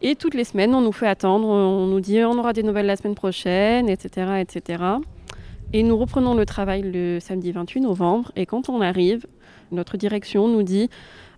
[0.02, 2.86] Et toutes les semaines, on nous fait attendre, on nous dit on aura des nouvelles
[2.86, 5.00] la semaine prochaine, etc., etc.
[5.74, 8.32] Et nous reprenons le travail le samedi 28 novembre.
[8.36, 9.26] Et quand on arrive,
[9.72, 10.90] notre direction nous dit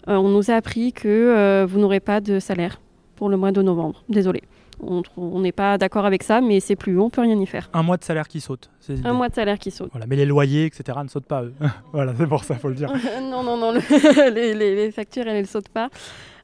[0.08, 2.80] euh, on nous a appris que euh, vous n'aurez pas de salaire
[3.16, 4.04] pour le mois de novembre.
[4.08, 4.44] Désolé.
[4.82, 7.70] On n'est pas d'accord avec ça, mais c'est plus, on peut rien y faire.
[7.74, 8.70] Un mois de salaire qui saute.
[9.04, 9.90] Un mois de salaire qui saute.
[9.92, 11.54] Voilà, mais les loyers, etc., ne sautent pas, eux.
[11.92, 12.90] voilà, c'est pour ça, faut le dire.
[13.22, 13.74] non, non, non,
[14.34, 15.90] les, les, factures, elles ne sautent pas.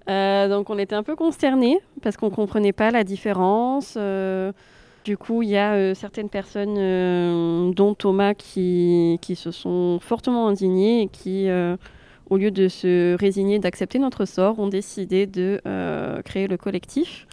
[0.09, 3.97] Euh, donc on était un peu consternés parce qu'on ne comprenait pas la différence.
[5.05, 10.47] Du coup, il y a euh, certaines personnes, euh, dont Thomas, qui, se sont fortement
[10.47, 11.77] indignées et qui, euh,
[12.31, 15.61] au lieu de se résigner d'accepter notre sort, ont décidé de
[16.25, 17.27] créer le collectif.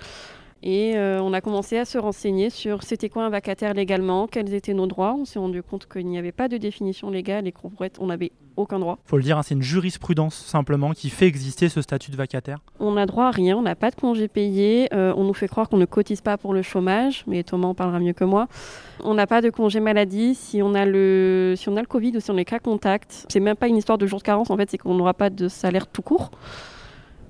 [0.62, 4.74] Et on a commencé à se renseigner sur c'était quoi un vacataire légalement, quels étaient
[4.74, 5.16] nos droits.
[5.18, 8.78] On s'est rendu compte qu'il n'y avait pas de définition légale et qu'on avait aucun
[8.78, 8.98] droit.
[9.04, 12.58] Faut le dire, hein, c'est une jurisprudence simplement qui fait exister ce statut de vacataire.
[12.80, 15.48] On n'a droit à rien, on n'a pas de congé payé, euh, on nous fait
[15.48, 18.48] croire qu'on ne cotise pas pour le chômage, mais Thomas en parlera mieux que moi.
[19.04, 22.16] On n'a pas de congé maladie si on a le si on a le Covid
[22.16, 23.26] ou si on est cas contact.
[23.28, 25.30] C'est même pas une histoire de jours de carence en fait, c'est qu'on n'aura pas
[25.30, 26.30] de salaire tout court.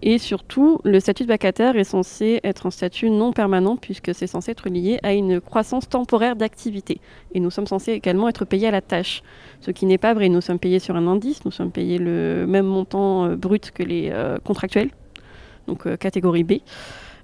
[0.05, 4.27] Et surtout, le statut de vacataire est censé être un statut non permanent puisque c'est
[4.27, 7.01] censé être lié à une croissance temporaire d'activité.
[7.35, 9.23] Et nous sommes censés également être payés à la tâche,
[9.61, 10.29] ce qui n'est pas vrai.
[10.29, 13.85] Nous sommes payés sur un indice, nous sommes payés le même montant euh, brut que
[13.85, 14.91] les euh, contractuels,
[15.69, 16.55] donc euh, catégorie B.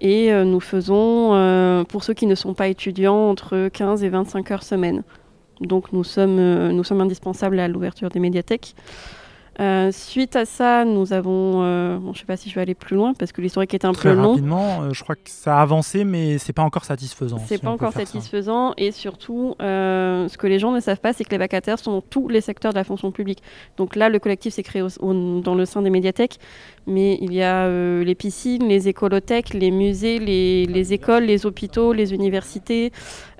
[0.00, 4.62] Et nous faisons, pour ceux qui ne sont pas étudiants, entre 15 et 25 heures
[4.62, 5.02] semaine.
[5.60, 8.76] Donc nous sommes, nous sommes indispensables à l'ouverture des médiathèques.
[9.60, 11.62] Euh, suite à ça, nous avons.
[11.62, 13.84] Euh, je ne sais pas si je vais aller plus loin parce que l'historique est
[13.84, 14.30] un peu long.
[14.30, 17.38] Rapidement, euh, je crois que ça a avancé, mais c'est pas encore satisfaisant.
[17.46, 21.30] C'est pas encore satisfaisant et surtout, ce que les gens ne savent pas, c'est que
[21.30, 23.42] les vacataires sont dans tous les secteurs de la fonction publique.
[23.76, 26.38] Donc là, le collectif s'est créé dans le sein des médiathèques,
[26.86, 31.92] mais il y a les piscines, les écolothèques, les musées, les, les écoles, les hôpitaux,
[31.92, 32.92] les universités,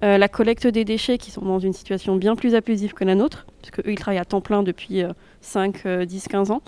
[0.03, 3.47] la collecte des déchets qui sont dans une situation bien plus abusive que la nôtre,
[3.63, 5.05] puisque eux, ils travaillent à temps plein depuis
[5.41, 6.63] 5, 10, 15 ans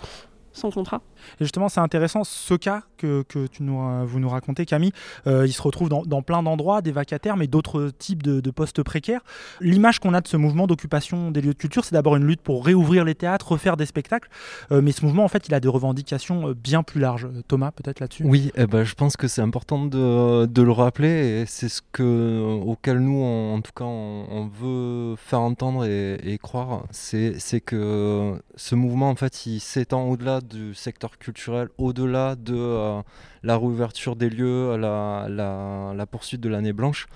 [0.52, 1.02] sans contrat.
[1.40, 4.92] Et justement, c'est intéressant, ce cas que, que tu nous, euh, vous nous racontez, Camille,
[5.26, 9.20] euh, il se retrouve dans, plein d'endroits, des vacataires, mais d'autres types de, postes précaires.
[9.61, 12.40] L'image qu'on a de ce mouvement d'occupation des lieux de culture, c'est d'abord une lutte
[12.40, 14.28] pour réouvrir les théâtres, refaire des spectacles,
[14.72, 17.28] euh, mais ce mouvement, en fait, il a des revendications bien plus larges.
[17.48, 21.44] Thomas, peut-être là-dessus Oui, eh ben, je pense que c'est important de, de, le rappeler,
[21.46, 26.85] c'est ce que, auquel nous, en tout cas, on, veut faire entendre et, et croire,
[26.90, 33.02] c'est que ce mouvement, en fait, il s'étend au-delà du secteur culturel, au-delà de euh,
[33.42, 37.06] la réouverture des lieux, la, la, poursuite de l'année blanche.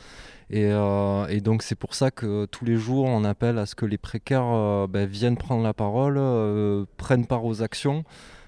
[0.50, 3.74] Et, euh, et donc c'est pour ça que tous les jours on appelle à ce
[3.74, 6.20] que les précaires euh, ben, viennent prendre la parole,
[6.96, 8.04] prennent part aux actions.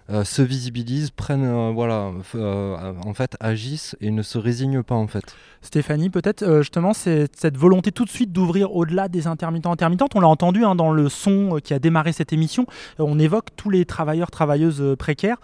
[0.08, 2.92] Euh, se visibilisent, prennent, euh, voilà, euh,
[3.40, 5.34] agissent et ne se résignent pas, en fait.
[5.62, 10.14] Stéphanie, peut-être justement cette volonté tout de suite d'ouvrir au-delà des intermittents intermittentes.
[10.14, 12.66] On l'a entendu hein, dans le son qui a démarré cette émission.
[13.00, 15.38] On évoque tous les travailleurs travailleuses précaires.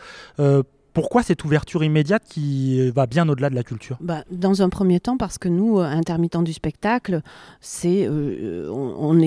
[0.92, 3.96] Pourquoi cette ouverture immédiate qui euh, va bien au-delà de la culture?
[4.00, 7.22] Bah, dans un premier temps, parce que nous, euh, intermittents du spectacle,
[7.60, 9.18] c'est, euh, on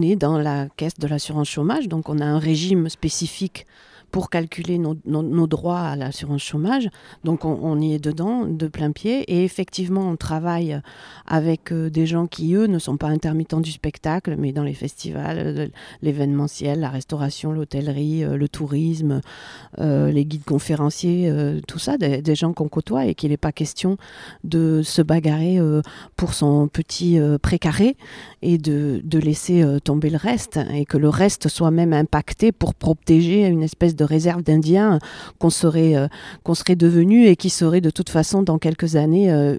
[0.00, 3.66] est dans la caisse de l'assurance chômage, donc on a un régime spécifique
[4.12, 6.88] pour calculer nos, droits à l'assurance chômage.
[7.24, 9.22] Donc on, y est dedans de plein pied.
[9.22, 10.80] Et effectivement, on travaille
[11.26, 14.74] avec euh, des gens qui, eux, ne sont pas intermittents du spectacle, mais dans les
[14.74, 15.68] festivals, euh,
[16.02, 19.22] l'événementiel, la restauration, l'hôtellerie, euh, le tourisme,
[19.78, 21.32] les guides conférenciers,
[21.66, 23.96] tout ça, des, gens qu'on côtoie et qu'il n'est pas question
[24.44, 25.58] de se bagarrer
[26.16, 27.96] pour son petit précaré
[28.42, 32.74] et de, de laisser tomber le reste et que le reste soit même impacté pour
[32.74, 34.98] protéger une espèce de réserve d'Indiens
[35.38, 36.08] qu'on serait, euh,
[36.44, 39.56] qu'on serait devenu et qui serait de toute façon dans quelques années euh,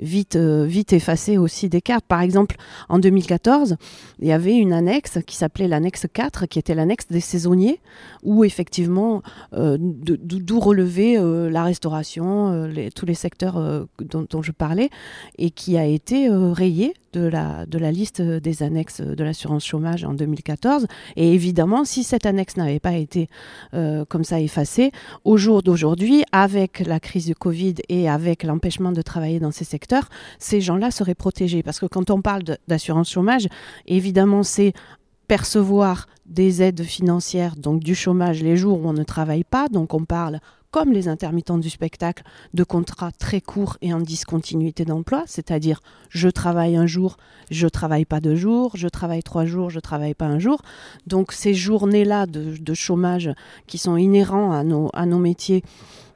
[0.00, 2.04] vite, euh, vite effacé aussi des cartes.
[2.06, 2.56] Par exemple,
[2.88, 3.76] en 2014,
[4.20, 7.80] il y avait une annexe qui s'appelait l'annexe 4, qui était l'annexe des saisonniers,
[8.22, 14.90] où effectivement, euh, d'où relevait euh, la restauration, euh, tous les secteurs dont, je parlais,
[15.38, 19.64] et qui a été euh, rayé de la, de la liste des annexes de l'assurance
[19.64, 20.86] chômage en 2014.
[21.16, 23.30] Et évidemment, si cette annexe n'avait pas été
[23.72, 24.92] comme ça effacée,
[25.24, 29.64] au jour d'aujourd'hui, avec la crise du Covid et avec l'empêchement de travailler dans ces
[29.64, 29.87] secteurs,
[30.38, 31.62] ces gens-là seraient protégés.
[31.62, 33.48] Parce que quand on parle d'assurance chômage,
[33.86, 34.72] évidemment, c'est
[35.28, 39.68] percevoir des aides financières, donc du chômage les jours où on ne travaille pas.
[39.68, 42.22] Donc on parle, comme les intermittents du spectacle,
[42.54, 47.16] de contrats très courts et en discontinuité d'emploi, c'est-à-dire je travaille un jour,
[47.50, 50.62] je travaille pas deux jours, je travaille trois jours, je travaille pas un jour.
[51.06, 53.30] Donc ces journées-là de, de chômage
[53.66, 55.62] qui sont inhérents à nos, à nos métiers,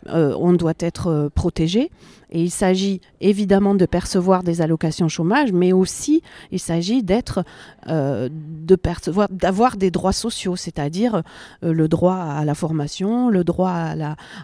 [0.09, 1.91] euh, on doit être euh, protégé.
[2.31, 7.05] Et il s'agit évidemment de percevoir des allocations chômage, mais aussi il s'agit
[7.89, 8.29] euh,
[9.31, 11.23] d'avoir des droits sociaux, c'est-à-dire
[11.61, 13.95] le droit à la formation, le droit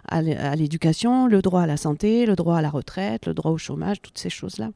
[0.06, 3.58] à l'éducation, le droit à la santé, le droit à la retraite, le droit au
[3.58, 4.68] chômage, toutes ces choses-là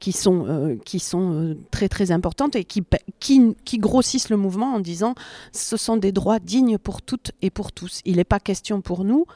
[0.00, 2.82] qui sont, euh, qui sont euh, très très importantes et qui,
[3.20, 5.14] qui, qui grossissent le mouvement en disant
[5.52, 8.00] ce sont des droits dignes pour toutes et pour tous.
[8.04, 9.26] Il n'est pas question pour nous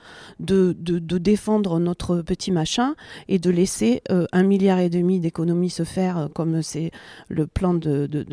[0.41, 2.95] de, de, défendre notre petit machin
[3.29, 6.91] et de laisser euh, un milliard et demi d'économies se faire comme c'est
[7.29, 8.27] le plan de- de-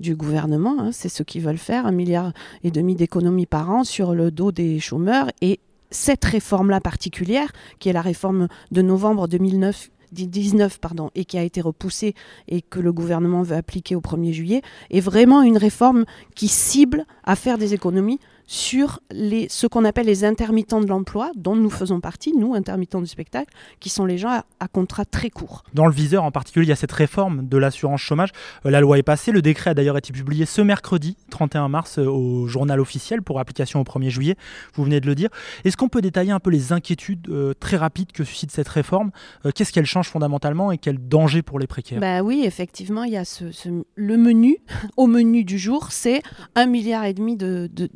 [0.00, 0.76] du gouvernement.
[0.78, 0.90] hein.
[0.92, 2.32] c'est ce qu'ils veulent faire, un milliard
[2.64, 5.60] et demi d'économies par an sur le dos des chômeurs et
[5.90, 9.90] cette réforme-là particulière, qui est la réforme de novembre 2009
[10.24, 12.14] 19 pardon, et qui a été repoussée
[12.48, 17.04] et que le gouvernement veut appliquer au 1er juillet, est vraiment une réforme qui cible
[17.24, 21.70] à faire des économies sur les, ce qu'on appelle les intermittents de l'emploi, dont nous
[21.70, 25.64] faisons partie, nous, intermittents du spectacle, qui sont les gens à, à contrat très court.
[25.74, 28.30] Dans le viseur en particulier, il y a cette réforme de l'assurance chômage.
[28.64, 31.98] Euh, la loi est passée, le décret a d'ailleurs été publié ce mercredi 31 mars
[31.98, 34.36] euh, au journal officiel pour application au 1er juillet,
[34.74, 35.28] vous venez de le dire.
[35.64, 39.10] Est-ce qu'on peut détailler un peu les inquiétudes euh, très rapides que suscite cette réforme?
[39.54, 42.00] Qu'est-ce qu'elle change fondamentalement et quel danger pour les précaires?
[42.00, 44.58] Bah oui, effectivement, il y a ce, ce- le menu,
[44.96, 46.22] au menu du jour, c'est
[46.54, 47.88] un milliard et demi de- de-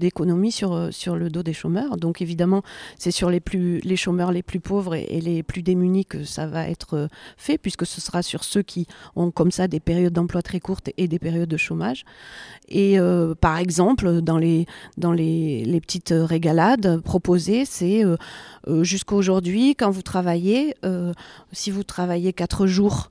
[0.49, 1.99] sur, euh, sur le dos des chômeurs.
[1.99, 2.63] Donc évidemment,
[2.99, 6.69] c'est sur les, plus, chômeurs les plus pauvres et, les plus démunis que ça va
[6.69, 10.41] être euh, fait, puisque ce sera sur ceux qui ont comme ça des périodes d'emploi
[10.41, 12.05] très courtes et des périodes de chômage.
[12.69, 18.05] Et euh, par exemple, dans les, petites régalades proposées, c'est
[18.81, 20.75] jusqu'à aujourd'hui, quand vous travaillez,
[21.53, 23.11] si vous travaillez quatre jours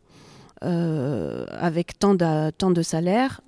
[0.62, 3.42] avec tant tant de salaire,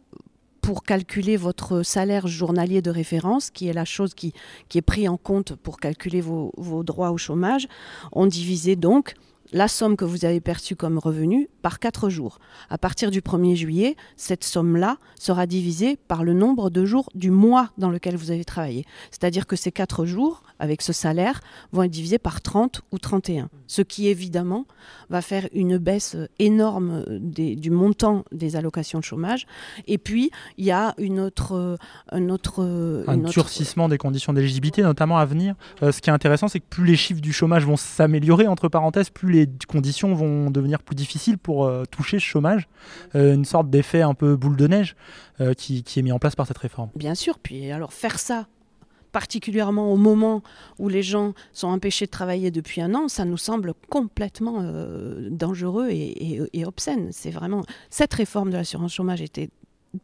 [0.61, 4.33] pour calculer votre salaire journalier de référence, qui est la chose qui,
[4.73, 7.67] est prise en compte pour calculer vos, vos droits au chômage,
[8.11, 9.15] on divisait donc
[9.53, 12.39] la somme que vous avez perçue comme revenu par 4 jours.
[12.69, 17.31] À partir du 1er juillet, cette somme-là sera divisée par le nombre de jours du
[17.31, 18.85] mois dans lequel vous avez travaillé.
[19.09, 21.41] C'est-à-dire que ces 4 jours, avec ce salaire,
[21.73, 23.49] vont être divisés par 30 ou 31.
[23.67, 24.65] Ce qui, évidemment,
[25.09, 29.45] va faire une baisse énorme des- du montant des allocations de chômage.
[29.87, 31.77] Et puis, il y a une autre...
[32.11, 32.61] Un autre
[33.07, 35.55] un une autre- durcissement des conditions d'éligibilité, notamment à venir.
[35.83, 38.67] Euh, ce qui est intéressant, c'est que plus les chiffres du chômage vont s'améliorer, entre
[38.69, 42.67] parenthèses, plus les conditions vont devenir plus difficiles pour euh, toucher ce chômage.
[43.15, 44.95] Euh, une sorte d'effet un peu boule de neige
[45.39, 46.89] euh, qui, qui est mis en place par cette réforme.
[46.95, 48.47] Bien sûr, puis alors faire ça
[49.11, 50.41] particulièrement au moment
[50.79, 55.29] où les gens sont empêchés de travailler depuis un an, ça nous semble complètement euh,
[55.29, 57.09] dangereux et, obscène.
[57.11, 59.49] C'est vraiment cette réforme de l'assurance chômage était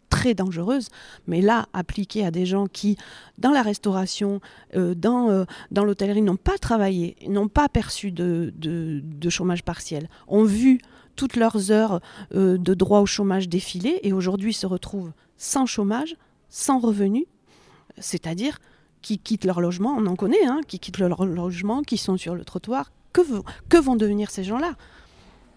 [0.10, 0.90] très dangereuse,
[1.28, 2.98] mais là, appliquée à des gens qui,
[3.38, 4.42] dans la restauration,
[4.76, 8.52] euh, dans, euh, dans l'hôtellerie, n'ont pas travaillé, n'ont pas perçu de,
[9.30, 10.80] chômage partiel, ont vu
[11.16, 12.00] toutes leurs heures
[12.32, 16.16] de droit au chômage défiler et aujourd'hui se retrouvent sans chômage,
[16.50, 17.26] sans revenu,
[17.98, 18.60] c'est-à-dire
[19.02, 22.36] qui quittent leur logement, on en connaît, hein, qui quittent leur logement, qui sont sur
[22.36, 22.92] le trottoir.
[23.14, 24.76] Que, vont devenir ces gens-là?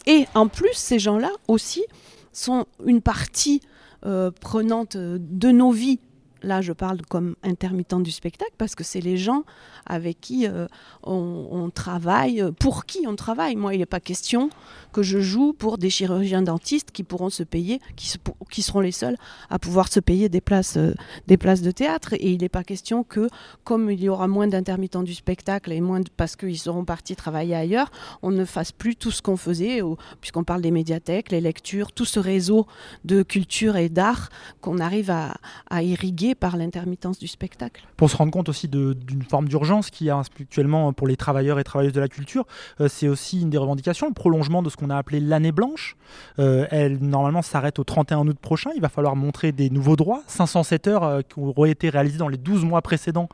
[0.06, 1.84] Et en plus, ces gens-là aussi
[2.32, 3.60] sont une partie
[4.06, 6.00] euh, prenante de nos vies.
[6.42, 9.44] Là, je parle comme intermittent du spectacle parce que c'est les gens
[9.86, 10.66] avec qui euh,
[11.02, 13.56] on, travaille, pour qui on travaille.
[13.56, 14.50] Moi, il n'est pas question
[14.92, 18.18] que je joue pour des chirurgiens dentistes qui pourront se payer, qui, se,
[18.50, 19.16] qui seront les seuls
[19.50, 20.94] à pouvoir se payer des places, euh,
[21.26, 22.14] des places de théâtre.
[22.14, 23.28] Et il n'est pas question que,
[23.64, 27.54] comme il y aura moins d'intermittents du spectacle et moins parce qu'ils seront partis travailler
[27.54, 27.90] ailleurs,
[28.22, 29.80] on ne fasse plus tout ce qu'on faisait,
[30.20, 32.66] puisqu'on parle des médiathèques, les lectures, tout ce réseau
[33.04, 37.82] de culture et d'art qu'on arrive à irriguer par l'intermittence du spectacle.
[37.96, 41.58] Pour se rendre compte aussi d'une forme d'urgence qu'il y a actuellement pour les travailleurs
[41.58, 42.46] et travailleuses de la culture,
[42.80, 45.96] euh, c'est aussi une des revendications, le prolongement de ce qu'on a appelé l'année blanche.
[46.38, 48.70] Euh, elle normalement s'arrête au 31 août prochain.
[48.74, 52.28] Il va falloir montrer des nouveaux droits, 507 heures euh, qui auraient été réalisées dans
[52.28, 53.28] les 12 mois précédents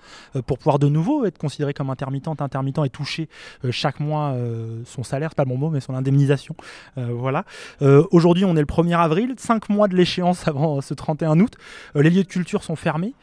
[0.47, 3.29] pour pouvoir de nouveau être considéré comme intermittente, intermittent et toucher
[3.71, 4.35] chaque mois
[4.85, 6.55] son salaire, c'est pas le bon mot, mais son indemnisation.
[6.97, 7.45] voilà.
[7.81, 11.55] Aujourd'hui, on est le 1er avril, 5 mois de l'échéance avant ce 31 août.
[11.95, 13.15] les lieux de culture sont fermés.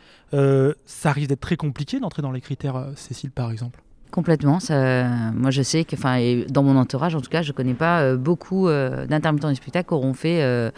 [0.85, 3.83] ça risque d'être très compliqué d'entrer dans les critères, Cécile par exemple.
[4.13, 4.59] Complètement.
[4.69, 8.01] Moi, je sais que, enfin, dans mon entourage, en tout cas, je ne connais pas
[8.01, 10.69] euh, beaucoup euh, d'intermittents du spectacle qui auront fait euh,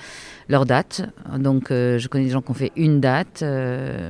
[0.48, 1.02] leur date.
[1.38, 3.44] Donc, euh, je connais des gens qui ont fait une date.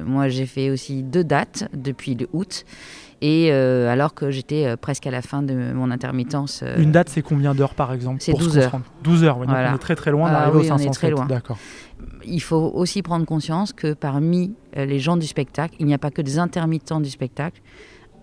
[0.06, 2.66] moi, j'ai fait aussi deux dates depuis le août.
[3.22, 6.64] Et alors que j'étais presque à la fin de mon intermittence.
[6.78, 8.80] Une date, c'est combien d'heures par exemple C'est 12 heures.
[9.04, 9.72] 12 heures, voilà.
[9.72, 10.84] on est très très loin d'arriver ah, oui, au 500.
[10.84, 11.26] on est très loin.
[11.26, 11.58] D'accord.
[12.26, 16.12] Il faut aussi prendre conscience que parmi les gens du spectacle, il n'y a pas
[16.12, 17.62] que des intermittents du spectacle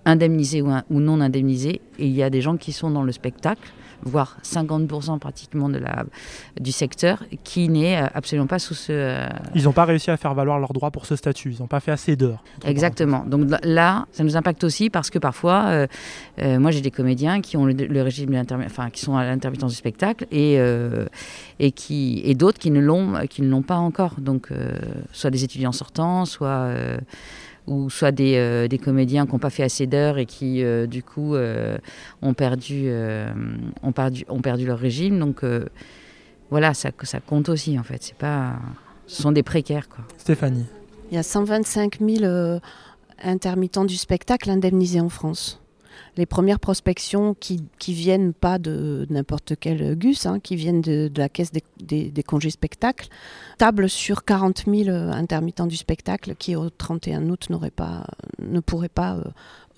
[0.04, 1.80] indemnisés ou, un, ou, non indemnisés.
[1.98, 3.72] Et il y a des gens qui sont dans le spectacle,
[4.04, 6.04] voire 50% pratiquement de la,
[6.60, 8.92] du secteur, qui n'est absolument pas sous ce...
[8.92, 9.28] Euh...
[9.54, 11.80] Ils n'ont pas réussi à faire valoir leurs droits pour ce statut, ils n'ont pas
[11.80, 12.42] fait assez d'heures.
[12.64, 13.24] Exactement.
[13.26, 15.86] Donc là, ça nous impacte aussi parce que parfois, euh,
[16.40, 19.24] euh, moi j'ai des comédiens qui ont le, le régime de enfin qui sont à
[19.24, 21.06] l'intermittence du spectacle et, euh,
[21.58, 24.16] et, qui, et d'autres qui ne l'ont qui ne l'ont pas encore.
[24.18, 24.48] Donc
[25.12, 26.74] soit des étudiants sortants, soit
[27.66, 30.86] ou soit des, euh, des comédiens qui n'ont pas fait assez d'heures et qui, euh,
[30.86, 31.78] du coup, euh,
[32.20, 32.90] ont, perdu,
[33.82, 35.18] ont, perdu, ont perdu leur régime.
[35.18, 35.42] Donc,
[36.50, 38.02] voilà, ça, ça compte aussi, en fait.
[38.02, 38.54] C'est pas...
[39.06, 40.04] Ce sont des précaires, quoi.
[40.16, 40.66] Stéphanie.
[41.10, 42.60] Il y a 125 000
[43.22, 45.61] intermittents du spectacle indemnisés en France
[46.16, 51.28] les premières prospections qui, viennent pas de n'importe quel gus, hein, qui viennent de, la
[51.28, 53.08] caisse des, des, congés spectacles,
[53.58, 58.06] tablent sur 40 000 intermittents du spectacle qui au 31 août pas,
[58.40, 59.24] ne pourraient pas euh,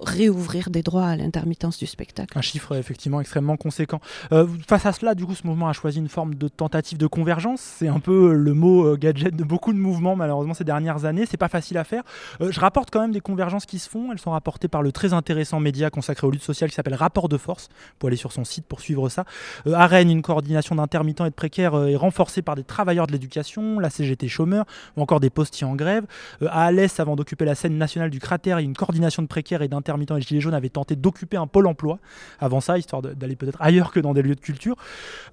[0.04, 2.36] réouvrir des droits à l'intermittence du spectacle.
[2.38, 4.00] Un chiffre effectivement extrêmement conséquent.
[4.32, 7.06] Euh, face à cela, du coup, ce mouvement a choisi une forme de tentative de
[7.06, 7.60] convergence.
[7.60, 11.26] C'est un peu le mot euh, gadget de beaucoup de mouvements, malheureusement, ces dernières années.
[11.26, 12.02] C'est pas facile à faire.
[12.40, 14.12] Euh, je rapporte quand même des convergences qui se font.
[14.12, 17.28] Elles sont rapportées par le très intéressant média consacré aux luttes sociales qui s'appelle Rapport
[17.28, 17.68] de Force.
[17.68, 19.24] Vous pouvez aller sur son site pour suivre ça.
[19.66, 23.06] Euh, à Rennes, une coordination d'intermittents et de précaires euh, est renforcée par des travailleurs
[23.06, 26.04] de l'éducation, la CGT chômeurs ou encore des postiers en grève.
[26.42, 29.68] Euh, à Alès, avant d'occuper la scène nationale du cratère, une coordination de précaires et
[29.68, 31.98] d'intermittents et de gilets jaunes avait tenté d'occuper un pôle emploi
[32.40, 34.76] avant ça, histoire d'aller peut-être ailleurs que dans des lieux de culture.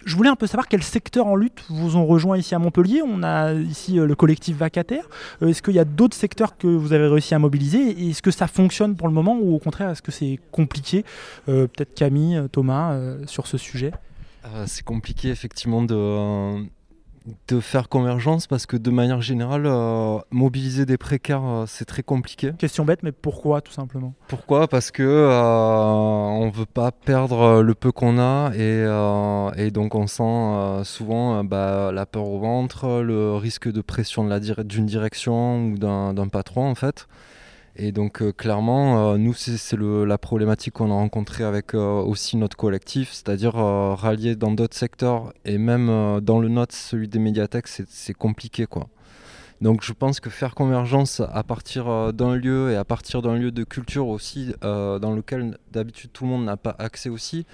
[0.05, 3.01] Je voulais un peu savoir quels secteurs en lutte vous ont rejoint ici à Montpellier.
[3.05, 5.07] On a ici le collectif vacataire.
[5.41, 8.47] Est-ce qu'il y a d'autres secteurs que vous avez réussi à mobiliser Est-ce que ça
[8.47, 11.05] fonctionne pour le moment ou au contraire est-ce que c'est compliqué
[11.49, 13.91] euh, Peut-être Camille, Thomas, euh, sur ce sujet?
[14.45, 16.65] Euh, C'est compliqué effectivement de
[17.47, 22.01] de faire convergence parce que de manière générale, euh, mobiliser des précaires, euh, c'est très
[22.01, 22.51] compliqué.
[22.57, 24.13] Question bête, mais pourquoi tout simplement?
[24.27, 24.67] Pourquoi?
[24.67, 28.85] Parce que euh, on veut pas perdre le peu qu'on a et,
[29.57, 34.39] et, donc on sent souvent bah, la peur au ventre, le risque de pression d'une
[34.39, 37.07] dire direction ou d'un patron en fait.
[37.77, 42.35] Et donc euh, clairement, euh, nous, c'est la problématique qu'on a rencontrée avec euh, aussi
[42.35, 47.67] notre collectif, c'est-à-dire rallier dans d'autres secteurs et même dans le nôtre, celui des médiathèques,
[47.67, 48.65] c'est compliqué.
[48.65, 48.89] quoi.
[49.61, 53.51] Donc je pense que faire convergence à partir d'un lieu et à partir d'un lieu
[53.51, 57.45] de culture aussi, dans lequel d'habitude tout le monde n'a pas accès aussi,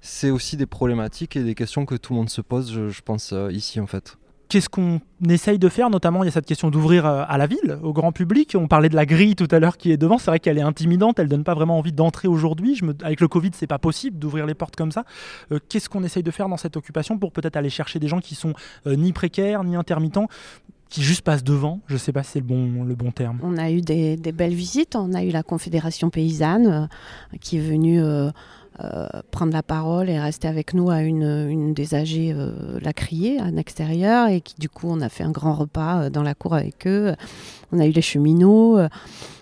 [0.00, 3.02] c'est aussi des problématiques et des questions que tout le monde se pose, je, je
[3.02, 4.16] pense, ici en fait.
[4.50, 7.46] Qu'est-ce qu'on essaye de faire Notamment, il y a cette question d'ouvrir euh, à la
[7.46, 8.56] ville, au grand public.
[8.58, 10.18] On parlait de la grille tout à l'heure qui est devant.
[10.18, 11.20] C'est vrai qu'elle est intimidante.
[11.20, 12.76] Elle donne pas vraiment envie d'entrer aujourd'hui.
[12.82, 12.92] Me...
[13.04, 15.04] Avec le Covid, c'est pas possible d'ouvrir les portes comme ça.
[15.52, 18.18] Euh, Qu'est-ce qu'on essaye de faire dans cette occupation pour peut-être aller chercher des gens
[18.18, 18.54] qui sont
[18.88, 20.26] euh, ni précaires ni intermittents
[20.88, 21.78] qui juste passent devant?
[21.86, 23.38] Je ne sais pas si c'est le bon, le bon terme.
[23.44, 24.96] On a eu des, belles visites.
[24.96, 26.88] On a eu la Confédération paysanne
[27.40, 28.02] qui est venue
[28.84, 32.34] euh, euh, prendre la parole et rester avec nous à une, une des âgées,
[32.80, 34.28] la crier à l'extérieur.
[34.28, 37.14] Et qui, du coup, on a fait un grand repas dans la cour avec eux.
[37.72, 38.78] On a eu les cheminots,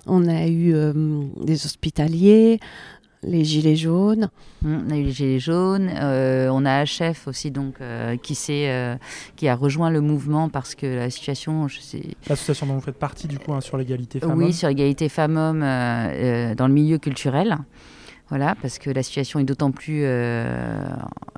[0.06, 0.74] on a eu
[1.40, 2.60] des hospitaliers
[3.22, 4.30] les gilets jaunes.
[4.64, 5.90] On a eu les gilets jaunes.
[5.94, 8.96] Euh, on a HF aussi donc euh, qui, euh,
[9.36, 12.02] qui a rejoint le mouvement parce que la situation, je sais.
[12.28, 14.42] L'association dont vous faites partie du coup hein, sur l'égalité femmes-hommes.
[14.42, 17.58] Oui, sur l'égalité femmes-hommes dans le milieu culturel.
[18.30, 20.78] Voilà, parce que la situation est d'autant plus, euh,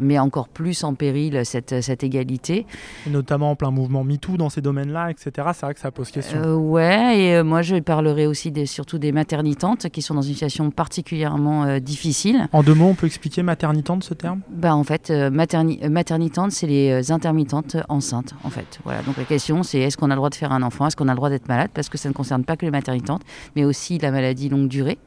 [0.01, 2.67] met encore plus en péril cette, cette égalité.
[3.07, 5.49] Et notamment en plein mouvement MeToo dans ces domaines-là, etc.
[5.55, 6.39] C'est vrai que ça pose question.
[6.39, 10.23] Euh, ouais, et euh, moi je parlerai aussi des, surtout des maternitantes qui sont dans
[10.23, 12.49] une situation particulièrement euh, difficile.
[12.53, 14.41] En deux mots, on peut expliquer maternitante ce terme?
[14.51, 18.35] Bah, En fait, euh, materni maternitante, c'est les intermittentes enceintes.
[18.43, 18.81] En fait.
[18.85, 20.89] Voilà, donc la question c'est est-ce qu'on a le droit de faire un enfant?
[20.89, 21.71] Est-ce qu'on a le droit d'être malade?
[21.73, 23.23] Parce que ça ne concerne pas que les maternitantes,
[23.55, 24.99] mais aussi la maladie longue durée.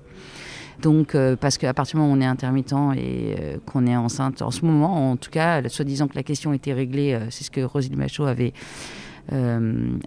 [0.82, 3.96] Donc, euh, parce qu'à partir du moment où on est intermittent et euh, qu'on est
[3.96, 7.44] enceinte, en ce moment, en tout cas, soi-disant que la question était réglée, euh, c'est
[7.44, 8.54] ce que Roselyne Machaud avait,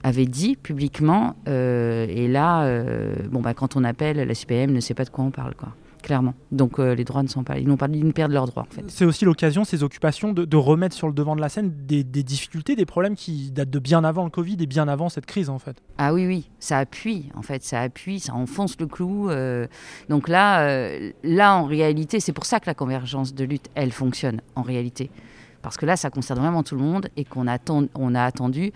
[0.02, 1.36] avait dit publiquement.
[1.46, 2.82] et là,
[3.30, 5.70] bon, bah, quand on appelle, la CPM ne sait pas de quoi on parle, quoi
[6.06, 6.34] clairement.
[6.52, 8.62] Donc euh, les droits ne sont pas, ils n'ont pas, ils perdent leurs droits.
[8.70, 8.84] En fait.
[8.86, 12.04] C'est aussi l'occasion, ces occupations, de, de, remettre sur le devant de la scène des,
[12.04, 15.26] des, difficultés, des problèmes qui datent de bien avant le Covid et bien avant cette
[15.26, 15.82] crise en fait.
[15.98, 19.30] Ah oui, oui, ça appuie en fait, ça appuie, ça enfonce le clou.
[19.30, 19.66] Euh,
[20.08, 23.90] donc là, euh, là en réalité, c'est pour ça que la convergence de lutte, elle
[23.90, 25.10] fonctionne en réalité,
[25.60, 28.72] parce que là, ça concerne vraiment tout le monde et qu'on attend, on a attendu.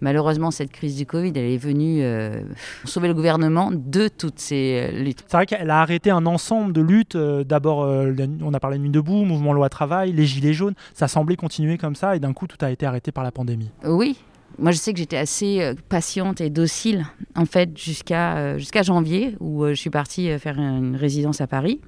[0.00, 2.42] Malheureusement, cette crise du Covid, elle est venue euh,
[2.84, 5.24] sauver le gouvernement de toutes ces euh, luttes.
[5.26, 7.16] C'est vrai qu'elle a arrêté un ensemble de luttes.
[7.16, 10.74] Euh, D'abord, on a parlé de Nuit debout, mouvement loi travail, les gilets jaunes.
[10.94, 13.70] Ça semblait continuer comme ça et d'un coup, tout a été arrêté par la pandémie.
[13.84, 14.18] Oui.
[14.58, 19.66] Moi, je sais que j'étais assez patiente et docile, en fait, jusqu'à jusqu'à janvier, où
[19.66, 21.80] je suis partie faire une résidence à Paris.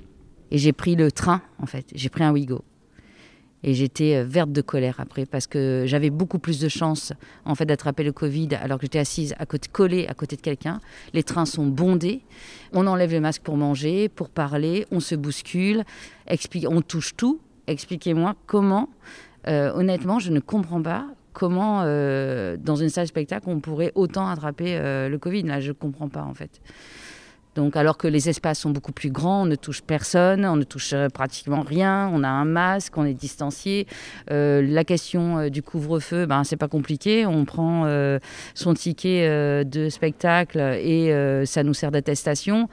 [0.51, 1.87] Et j'ai pris le train, en fait.
[1.95, 2.65] J'ai pris un Ouigo.
[3.65, 7.13] Et j'étais verte de colère après parce que j'avais beaucoup plus de chances
[7.45, 10.41] en fait d'attraper le Covid alors que j'étais assise à côté, collée à côté de
[10.41, 10.81] quelqu'un.
[11.13, 12.23] Les trains sont bondés.
[12.73, 15.85] On enlève le masque pour manger, pour parler, on se bouscule,
[16.69, 17.41] on touche tout.
[17.67, 18.89] Expliquez-moi comment.
[19.47, 23.93] Euh, honnêtement, je ne comprends pas comment euh, dans une salle de spectacle on pourrait
[23.95, 25.43] autant attraper euh, le Covid.
[25.43, 26.61] Là, je ne comprends pas en fait.
[27.55, 30.65] Donc, alors que les espaces sont beaucoup plus grands, on ne touche personne, on ne
[30.65, 33.87] touche pratiquement rien, on a un masque, on est distancié.
[34.31, 37.27] Euh, la question euh, du couvre-feu, ben, c'est pas compliqué.
[37.27, 38.19] On prend euh,
[38.55, 42.69] son ticket euh, de spectacle et euh, ça nous sert d'attestation.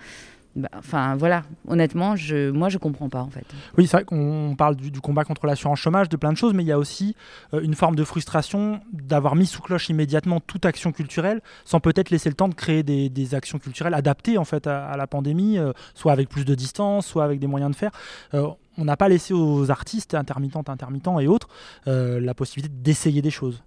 [0.74, 3.46] Enfin voilà, honnêtement, je, moi je comprends pas en fait.
[3.78, 6.64] Oui, c'est vrai qu'on parle du, combat contre l'assurance chômage, de plein de choses, mais
[6.64, 7.16] il y a aussi
[7.54, 12.10] euh, une forme de frustration d'avoir mis sous cloche immédiatement toute action culturelle, sans peut-être
[12.10, 15.58] laisser le temps de créer des, actions culturelles adaptées en fait à, à la pandémie,
[15.58, 17.92] euh, soit avec plus de distance, soit avec des moyens de faire.
[18.34, 18.48] Euh,
[18.78, 21.48] on n'a pas laissé aux artistes intermittentes, intermittents et autres
[21.86, 23.64] la possibilité d'essayer des choses.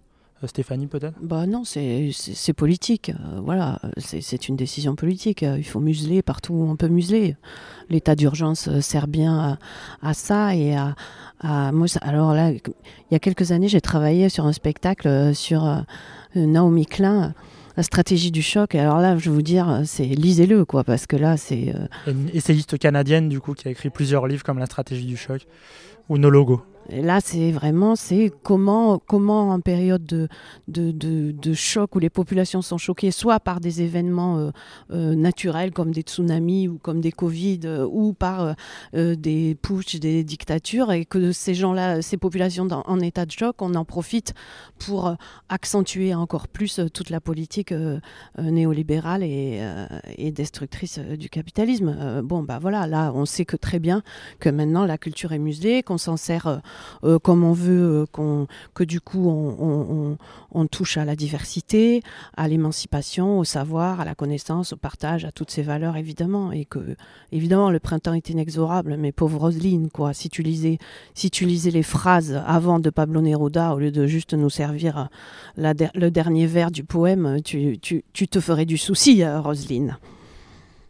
[0.47, 1.19] Stéphanie, peut-être?
[1.21, 3.11] Bah non, c'est politique.
[3.11, 5.43] Euh, voilà, c'est une décision politique.
[5.43, 7.37] Il faut museler partout où on peut museler.
[7.91, 9.59] L'état d'urgence sert bien
[10.03, 10.95] à, à, ça et à,
[11.41, 11.87] à moi.
[12.03, 12.61] Alors là, il
[13.11, 15.81] y a quelques années, j'ai travaillé sur un spectacle sur euh,
[16.35, 17.35] Naomi Klein
[17.77, 18.75] la stratégie du choc.
[18.75, 21.73] Et alors là, je vais vous dire, c'est lisez-le, quoi, parce que là, c'est.
[21.75, 22.11] Euh...
[22.11, 25.47] Une essayiste canadienne, du coup, qui a écrit plusieurs livres comme La stratégie du choc
[26.09, 26.63] ou Nos logos.
[26.91, 30.05] Là, c'est vraiment, c'est comment, comment en période
[30.69, 34.51] de, choc où les populations sont choquées, soit par des événements euh,
[34.93, 38.55] euh, naturels comme des tsunamis ou comme des Covid, euh, ou par
[38.95, 43.75] des putsch, des dictatures, et que ces gens-là, ces populations en état de choc, on
[43.75, 44.33] en profite
[44.79, 45.15] pour
[45.49, 47.75] accentuer encore plus toute la politique
[48.39, 49.61] néolibérale et,
[50.17, 52.23] et destructrice du capitalisme.
[52.23, 54.03] bon, bah voilà, là, on sait que très bien
[54.41, 56.61] que maintenant la culture est muselée, qu'on s'en sert
[57.05, 60.19] euh, comme on veut, euh, qu'on, que du coup on, on,
[60.53, 62.03] on, touche à la diversité,
[62.37, 66.65] à l'émancipation, au savoir, à la connaissance, au partage, à toutes ces valeurs évidemment, et
[66.65, 66.97] que
[67.33, 70.79] évidemment le printemps est inexorable, mais pauvre Roselyne, quoi, si tu lisais,
[71.15, 75.09] si tu lisais les phrases avant de Pablo Neruda au lieu de juste nous servir
[75.57, 79.97] der le dernier vers du poème, tu, tu, tu te ferais du souci, Roselyne.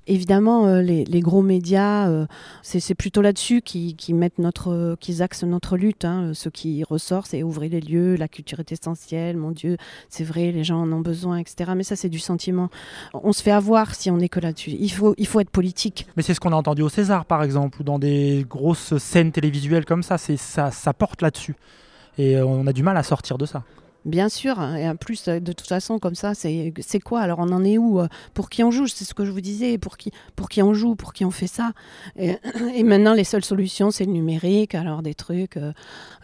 [0.08, 2.26] Évidemment, euh, les, gros médias, euh,
[2.62, 6.04] c'est plutôt là-dessus qu'ils qui mettent notre, qu'ils axent notre lutte.
[6.04, 6.32] Hein.
[6.34, 9.76] Ce qui ressort, c'est ouvrir les lieux, la culture est essentielle, mon Dieu,
[10.08, 11.72] c'est vrai, les gens en ont besoin, etc.
[11.76, 12.70] Mais ça, c'est du sentiment.
[13.14, 14.70] On se fait avoir si on est que là-dessus.
[14.70, 16.06] Il faut, il faut être politique.
[16.16, 19.32] Mais c'est ce qu'on a entendu au César, par exemple, ou dans des grosses scènes
[19.32, 20.18] télévisuelles comme ça.
[20.18, 21.54] Ça, ça porte là-dessus.
[22.16, 23.62] Et on a du mal à sortir de ça.
[24.08, 27.20] Bien sûr, et en plus, de toute façon, comme ça, c'est quoi?
[27.20, 28.00] Alors, on en est où
[28.32, 28.86] Pour qui on joue?
[28.86, 31.30] C'est ce que je vous disais, pour qui, pour qui on joue, pour qui on
[31.30, 31.72] fait ça
[32.16, 32.38] et,
[32.82, 35.72] maintenant, les seules solutions, c'est le numérique, alors des trucs, euh,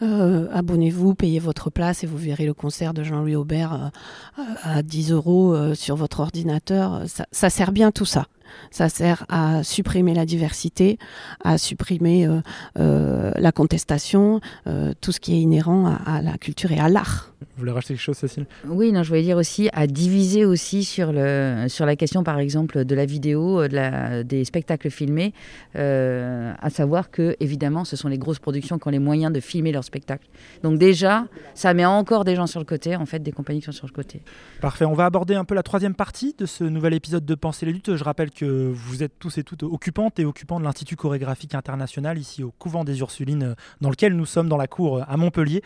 [0.03, 3.91] euh, abonnez-vous, payez votre place et vous verrez le concert de Jean-Louis Aubert
[4.39, 7.03] euh, à 10 euros sur votre ordinateur.
[7.33, 8.27] Ça sert bien tout ça.
[8.71, 10.99] Ça sert à supprimer la diversité,
[11.43, 12.41] à supprimer euh,
[12.79, 16.89] euh, la contestation, euh, tout ce qui est inhérent à, à la culture et à
[16.89, 17.33] l'art.
[17.41, 18.47] Vous voulez rajouter quelque chose, Cécile?
[18.67, 22.39] Oui, non, je voulais dire aussi à diviser aussi sur, le, sur la question, par
[22.39, 25.35] exemple, de la vidéo, de la, des spectacles filmés,
[25.77, 29.41] euh, à savoir que, évidemment, ce sont les grosses productions qui ont les moyens de
[29.41, 30.27] filmer leurs spectacles.
[30.63, 33.67] Donc déjà, ça met encore des gens sur le côté, en fait, des compagnies qui
[33.67, 34.23] sont sur le côté.
[34.61, 37.67] Parfait, on va aborder un peu la troisième partie de ce nouvel épisode de Penser
[37.67, 37.95] les luttes.
[37.95, 42.19] Je rappelle que vous êtes tous et toutes occupantes et occupants de l'Institut chorégraphique international,
[42.19, 45.63] ici au couvent des Ursulines, dans lequel nous sommes dans la cour à Montpellier.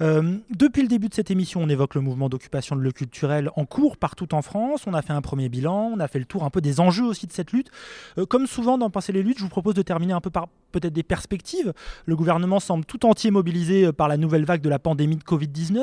[0.00, 3.50] Euh, depuis le début de cette émission, on évoque le mouvement d'occupation de le culturel
[3.56, 4.82] en cours partout en France.
[4.86, 7.04] On a fait un premier bilan, on a fait le tour un peu des enjeux
[7.04, 7.70] aussi de cette lutte.
[8.18, 10.48] Euh, comme souvent dans Penser les luttes, je vous propose de terminer un peu par
[10.72, 11.72] peut-être des perspectives.
[12.06, 15.80] Le gouvernement semble tout entier mobilisé par la nouvelle vague de la pandémie de Covid-19.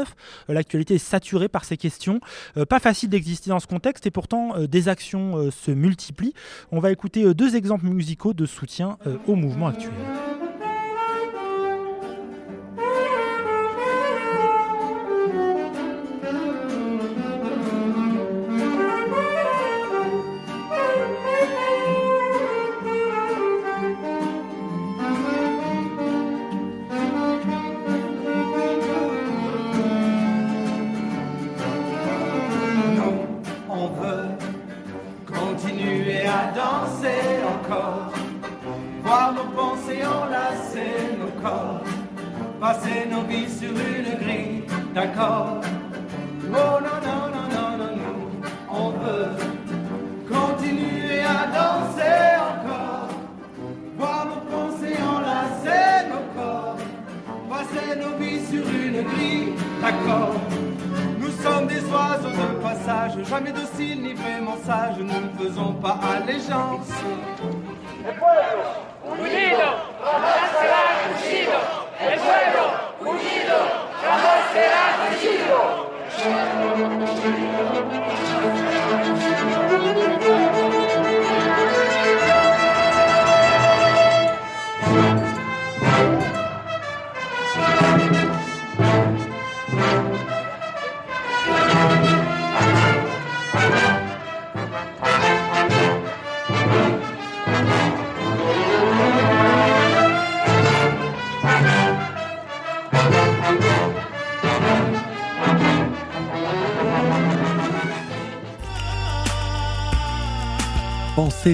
[0.49, 2.19] Euh, L'actualité est saturée par ces questions.
[2.57, 6.32] Euh, pas facile d'exister dans ce contexte et pourtant euh, des actions euh, se multiplient.
[6.71, 9.93] On va écouter deux exemples musicaux de soutien au mouvement actuel.
[66.23, 66.89] Allégeance.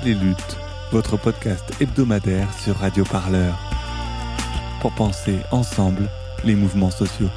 [0.05, 0.57] Les luttes,
[0.91, 3.57] votre podcast hebdomadaire sur Radio Parleur.
[4.81, 6.09] Pour penser ensemble
[6.45, 7.29] les mouvements sociaux.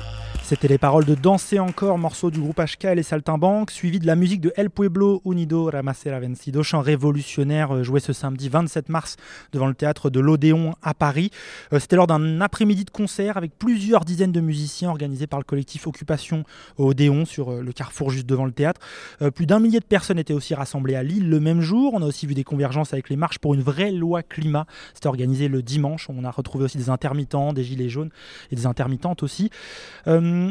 [0.53, 4.07] C'était les paroles de Danser encore, morceau du groupe HK et les Saltimbanques, suivi de
[4.07, 9.17] la musique de El Pueblo Unido Ramasera Vencido, chant révolutionnaire joué ce samedi 27 mars
[9.55, 11.31] devant le théâtre de l'Odéon à Paris.
[11.79, 15.87] C'était lors d'un après-midi de concert avec plusieurs dizaines de musiciens organisés par le collectif
[15.87, 16.45] Occupation
[16.77, 18.83] Odéon sur le carrefour juste devant le théâtre.
[19.35, 21.95] Plus d'un millier de personnes étaient aussi rassemblées à Lille le même jour.
[21.95, 24.67] On a aussi vu des convergences avec les marches pour une vraie loi climat.
[24.93, 26.11] C'était organisé le dimanche.
[26.11, 28.11] On a retrouvé aussi des intermittents, des gilets jaunes
[28.51, 29.49] et des intermittentes aussi.
[30.09, 30.42] Euh,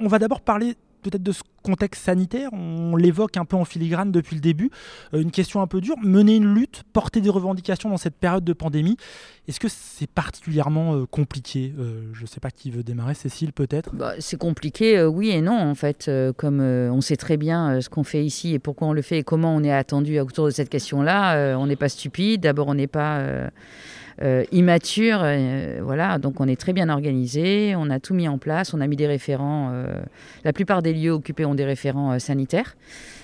[0.00, 4.10] on va d'abord parler peut-être de ce contexte sanitaire, on l'évoque un peu en filigrane
[4.10, 4.70] depuis le début,
[5.14, 8.44] euh, une question un peu dure, mener une lutte, porter des revendications dans cette période
[8.44, 8.96] de pandémie,
[9.46, 11.74] est-ce que c'est particulièrement euh, compliqué?
[11.78, 13.94] Euh, Je ne sais pas qui veut démarrer, Cécile peut-être?
[13.94, 18.04] Bah, C'est compliqué, oui et non en fait, comme on sait très bien ce qu'on
[18.04, 20.68] fait ici et pourquoi on le fait et comment on est attendu autour de cette
[20.68, 23.50] question-là, on n'est pas stupide, d'abord on n'est pas...
[24.22, 25.20] Euh, immature.
[25.22, 28.80] Euh, voilà, donc on est très bien organisé, on a tout mis en place, on
[28.80, 29.70] a mis des référents.
[29.72, 30.00] Euh,
[30.44, 32.76] la plupart des lieux occupés ont des référents sanitaires.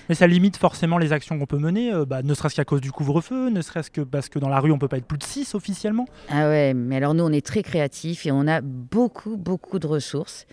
[0.07, 2.91] Mais ça limite forcément les actions qu'on peut mener, bah, ne serait-ce qu'à cause du
[2.91, 5.23] couvre-feu, ne serait-ce que parce que dans la rue on peut pas être plus de
[5.23, 6.05] 6 officiellement?
[6.29, 9.87] Ah ouais, mais alors nous on est très créatifs et on a beaucoup beaucoup de
[9.87, 10.45] ressources.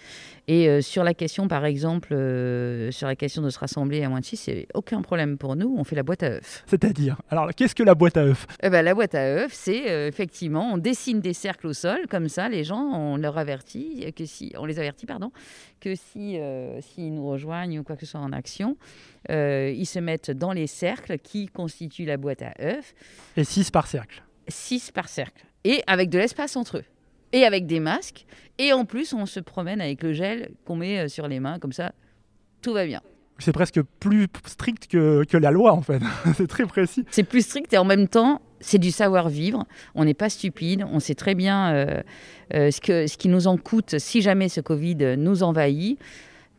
[0.49, 4.09] Et euh, sur la question, par exemple, euh, sur la question de se rassembler à
[4.09, 6.64] moins de 6, c'est aucun problème pour nous, on fait la boîte à œufs.
[6.66, 8.47] C'est-à-dire Alors, qu'est-ce que la boîte à œufs?
[8.62, 12.09] Eh ben, La boîte à œufs, c'est euh, effectivement, on dessine des cercles au sol,
[12.11, 15.30] comme ça, les gens, on leur avertit, que si, on les avertit, pardon,
[15.80, 16.38] que si,
[16.80, 18.76] s'ils nous rejoignent ou quoi que ce soit en action,
[19.28, 22.95] ils se mettent dans les cercles qui constituent la boîte à œufs.
[23.36, 24.22] Et 6 par cercle?
[24.49, 25.45] 6 par cercle.
[25.64, 26.84] Et avec de l'espace entre eux
[27.33, 28.26] et avec des masques.
[28.59, 31.59] Et en plus, on se promène avec le gel qu'on met euh, sur les mains,
[31.59, 31.93] comme ça,
[32.61, 33.01] tout va bien.
[33.39, 36.01] C'est presque plus strict que, que la loi, en fait.
[36.37, 37.05] c'est très précis.
[37.11, 39.64] C'est plus strict et en même temps, c'est du savoir-vivre.
[39.95, 40.85] On n'est pas stupide.
[40.93, 42.03] On sait très bien euh,
[42.55, 45.99] euh, ce, que, ce qui nous en coûte si jamais ce Covid nous envahit.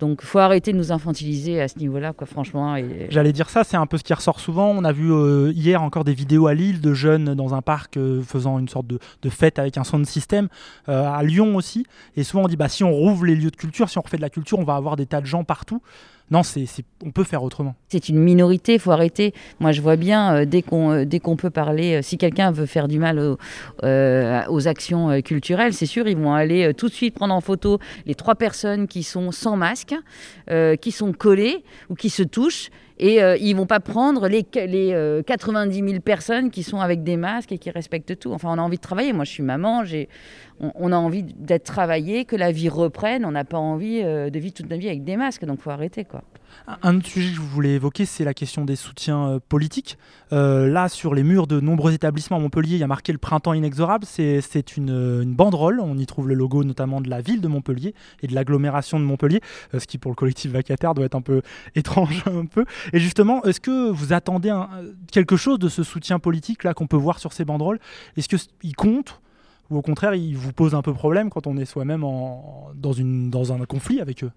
[0.04, 2.76] Donc, faut arrêter de nous infantiliser à ce niveau-là, quoi, franchement.
[3.08, 4.68] J'allais dire ça, c'est un peu ce qui ressort souvent.
[4.68, 7.96] On a vu euh, hier encore des vidéos à Lille de jeunes dans un parc
[7.96, 10.50] euh, faisant une sorte de, de, fête avec un sound system,
[10.90, 11.86] euh, à Lyon aussi.
[12.18, 14.18] Et souvent on dit, bah, si on rouvre les lieux de culture, si on refait
[14.18, 15.82] de la culture, on va avoir des tas de gens partout.
[16.32, 16.66] Non, c'est,
[17.06, 17.76] on peut faire autrement.
[17.90, 19.34] C'est une minorité, il faut arrêter.
[19.60, 22.52] Moi, je vois bien, euh, dès, qu'on, euh, dès qu'on peut parler, euh, si quelqu'un
[22.52, 23.20] veut faire du mal
[23.84, 28.16] aux actions culturelles, c'est sûr, ils vont aller tout de suite prendre en photo les
[28.16, 29.96] trois personnes qui sont sans masque,
[30.82, 32.70] qui sont collées ou qui se touchent.
[33.06, 37.52] Et ils vont pas prendre les, les 90 000 personnes qui sont avec des masques
[37.52, 38.32] et qui respectent tout.
[38.32, 39.12] Enfin, on a envie de travailler.
[39.12, 39.84] Moi, je suis maman,
[40.62, 43.26] on, a envie d'être travaillé, que la vie reprenne.
[43.26, 45.44] On n'a pas envie de vivre toute notre vie avec des masques.
[45.44, 46.24] Donc, faut arrêter, quoi.
[46.82, 49.98] Un autre sujet que je voulais évoquer, c'est la question des soutiens euh, politiques.
[50.32, 53.18] Euh, là, sur les murs de nombreux établissements à Montpellier, il y a marqué le
[53.18, 54.06] printemps inexorable.
[54.06, 55.82] C'est une, une, banderole.
[55.82, 59.06] On y trouve le logo notamment de la ville de Montpellier et de l'agglomération de
[59.06, 59.42] Montpellier,
[59.74, 61.42] euh, ce qui pour le collectif vacataire doit être un peu
[61.76, 62.24] étrange.
[62.28, 62.66] un peu.
[62.94, 64.54] Et justement, est-ce que vous attendez
[65.12, 67.80] quelque chose de ce soutien politique là qu'on peut voir sur ces banderoles?
[68.16, 69.20] Est-ce qu'il compte
[69.70, 73.66] ou au contraire, il vous pose un peu problème quand on est soi-même dans un
[73.66, 74.32] conflit avec eux?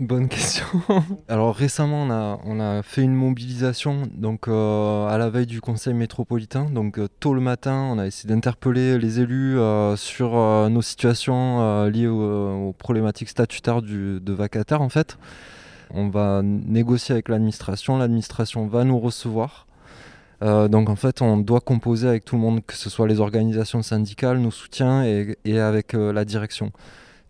[0.00, 0.64] Bonne question.
[1.28, 5.60] Alors récemment, on a, on a fait une mobilisation donc euh, à la veille du
[5.60, 6.66] Conseil métropolitain.
[6.70, 10.34] Donc euh, tôt le matin, on a essayé d'interpeller les élus euh, sur
[10.70, 15.18] nos situations liées aux, problématiques statutaires de vacataires en fait.
[15.90, 17.98] On va négocier avec l'administration.
[17.98, 19.66] L'administration va nous recevoir.
[20.42, 23.82] donc en fait, on doit composer avec tout le monde, que ce soit les organisations
[23.82, 26.70] syndicales, nos soutiens et avec la direction.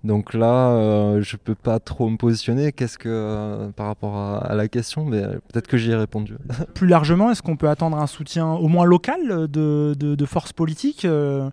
[0.05, 2.73] Donc là, euh, je peux pas trop me positionner.
[2.73, 6.37] Que euh, par rapport à, la question, mais euh, peut-être que j'y ai répondu.
[6.75, 11.51] Plus largement, est-ce qu'on peut attendre un soutien au moins local de, forces politiques Je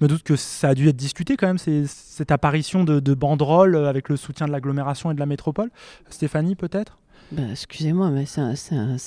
[0.00, 4.08] me doute que ça a dû être discuté quand même, cette apparition de banderoles avec
[4.08, 5.70] le soutien de l'agglomération et de la métropole.
[6.08, 6.99] Stéphanie, peut-être?
[7.32, 8.54] Bah, excusez-moi, mais c'est un,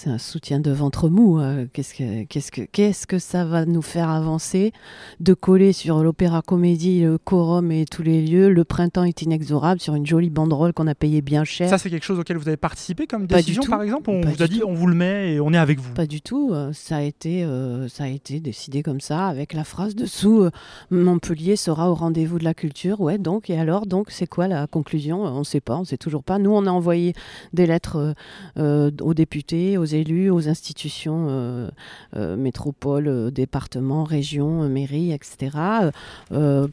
[0.05, 1.39] un, soutien de ventre mou.
[1.39, 1.65] Hein.
[1.74, 4.71] Qu'est-ce que, que, ça va nous faire avancer
[5.19, 8.49] de coller sur l'Opéra Comédie, le Quorum et tous les lieux?
[8.49, 11.69] Le printemps est inexorable sur une jolie banderole qu'on a payée bien cher.
[11.69, 14.09] Ça, c'est quelque chose auquel vous avez participé comme décision, par exemple?
[14.09, 16.21] On vous a dit, on vous le met et on est avec vous Pas du
[16.21, 16.51] tout.
[16.53, 20.43] Euh, ça a été, euh, ça a été décidé comme ça, avec la phrase dessous
[20.43, 20.51] euh,
[20.91, 23.01] Montpellier sera au rendez-vous de la culture.
[23.01, 25.24] Ouais, donc, et alors, donc, c'est quoi la conclusion?
[25.24, 26.39] On ne sait pas, on ne sait toujours pas.
[26.39, 27.13] Nous, on a envoyé
[27.51, 28.12] des lettres euh,
[28.57, 31.70] aux députés, aux élus, aux institutions euh,
[32.16, 35.57] euh, métropoles, départements, régions, mairies, etc.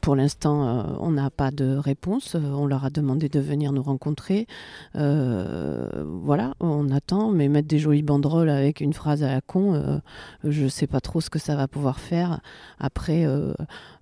[0.00, 2.34] pour l'instant, on n'a pas de réponse.
[2.34, 4.46] On leur a demandé de venir nous rencontrer.
[4.94, 10.00] voilà, on attend, mais mettre des jolies banderoles avec une phrase à la con,
[10.44, 12.40] je ne sais pas trop ce que ça va pouvoir faire.
[12.78, 13.26] Après,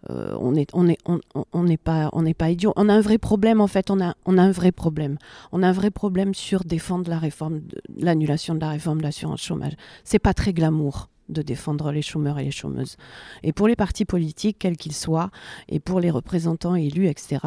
[0.09, 1.21] on n'est on est, on,
[1.53, 2.73] on pas, on idiot.
[2.77, 3.91] On a un vrai problème, en fait.
[3.91, 5.19] On a, on a un vrai problème.
[5.53, 7.61] On a un vrai problème sur défendre la réforme,
[7.97, 9.73] l'annulation de la réforme de l'assurance chômage.
[10.05, 12.97] C'est pas très glamour de défendre les chômeurs et les chômeuses.
[13.43, 15.31] Et pour les partis politiques, quels qu'ils soient,
[15.69, 17.39] et pour les représentants élus, etc.,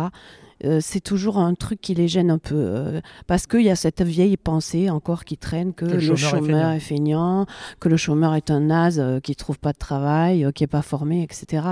[0.65, 2.55] euh, c'est toujours un truc qui les gêne un peu.
[2.55, 6.79] Euh, parce qu'il y a cette vieille pensée encore qui traîne que, le, chômeur, est,
[6.79, 7.45] feignant.
[7.79, 10.67] que le chômeur est un naze euh, qui ne trouve pas de travail, qui n'est
[10.67, 11.65] pas formé, etc.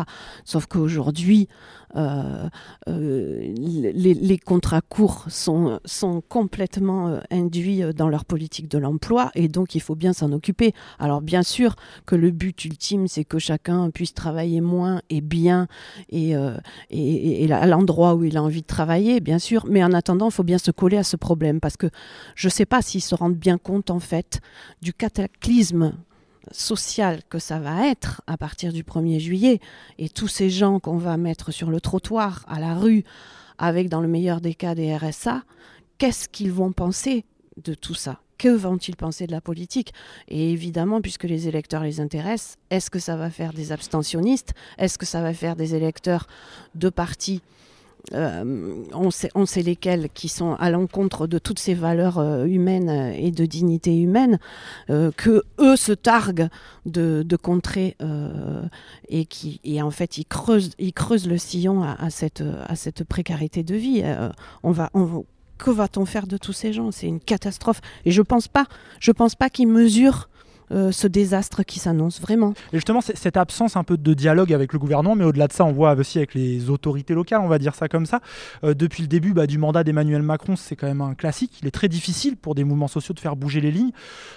[0.43, 1.47] Sauf qu'aujourd'hui,
[1.95, 9.75] les, les, contrats courts sont, sont complètement induits dans leur politique de l'emploi et donc
[9.75, 10.73] il faut bien s'en occuper.
[10.97, 11.75] Alors bien sûr
[12.05, 15.67] que le but ultime, c'est que chacun puisse travailler moins et bien
[16.09, 16.33] et,
[16.89, 20.29] et, et à l'endroit où il a envie de travailler, bien sûr, mais en attendant,
[20.29, 21.87] il faut bien se coller à ce problème parce que
[22.35, 24.41] je ne sais pas s'ils se rendent bien compte, en fait,
[24.81, 25.93] du cataclysme
[26.51, 29.59] social que ça va être à partir du 1er juillet.
[29.97, 33.03] Et tous ces gens qu'on va mettre sur le trottoir, à la rue,
[33.57, 35.43] avec dans le meilleur des cas des RSA,
[35.97, 37.25] qu'est-ce qu'ils vont penser
[37.63, 38.19] de tout ça?
[38.37, 39.93] Que vont-ils penser de la politique?
[40.29, 44.53] Et évidemment, puisque les électeurs les intéressent, est-ce que ça va faire des abstentionnistes?
[44.77, 46.27] Est-ce que ça va faire des électeurs
[46.73, 47.41] de partis
[48.13, 52.45] euh, on, sait, on sait lesquels qui sont à l'encontre de toutes ces valeurs euh,
[52.45, 54.39] humaines et de dignité humaine,
[54.89, 56.49] euh, que eux se targuent
[56.85, 58.63] de, contrer euh,
[59.07, 62.75] et qui et en fait ils creusent, ils creusent le sillon à, à cette, à
[62.75, 64.01] cette précarité de vie.
[64.03, 64.29] Euh,
[64.63, 65.25] on va, on
[65.57, 66.89] que va-t-on faire de tous ces gens?
[66.91, 67.81] C'est une catastrophe.
[68.05, 68.65] Et je pense pas,
[68.99, 70.29] je pense pas qu'ils mesurent
[70.71, 72.51] euh, ce désastre qui s'annonce vraiment.
[72.71, 75.65] Et justement, cette absence un peu de dialogue avec le gouvernement, mais au-delà de ça,
[75.65, 78.19] on voit aussi avec les autorités locales, on va dire ça comme ça.
[78.63, 81.59] Euh, depuis le début bah, du mandat d'Emmanuel Macron, c'est quand même un classique.
[81.61, 83.91] Il est très difficile pour des mouvements sociaux de faire bouger les lignes.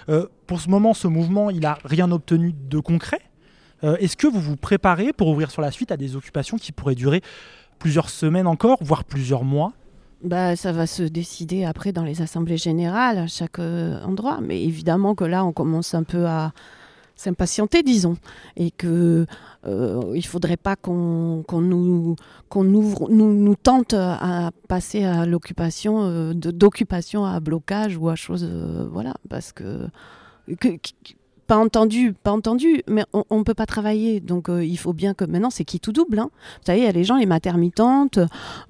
[0.09, 3.19] Euh, pour ce moment, ce mouvement, il n'a rien obtenu de concret.
[3.99, 6.95] Est-ce que vous vous préparez pour ouvrir sur la suite à des occupations qui pourraient
[6.95, 7.21] durer
[7.79, 9.73] plusieurs semaines encore, voire plusieurs mois?
[10.23, 14.39] Bah, ça va se décider après dans les assemblées générales à chaque euh, endroit.
[14.41, 16.53] Mais évidemment que là, on commence un peu à
[17.15, 18.15] s'impatienter, disons,
[18.55, 19.25] et que
[19.67, 22.15] euh, faudrait pas qu'on qu'on nous
[22.49, 28.15] qu'on ouvre nous, nous tente à passer à l'occupation euh, d'occupation à blocage ou à
[28.15, 29.87] chose euh, voilà parce que-
[31.47, 34.19] pas entendu, pas entendu, mais on, on peut pas travailler.
[34.19, 36.19] Donc euh, il faut bien que maintenant c'est qui tout double.
[36.19, 36.29] Hein.
[36.31, 38.19] Vous savez, il y a les gens, les maternitantes,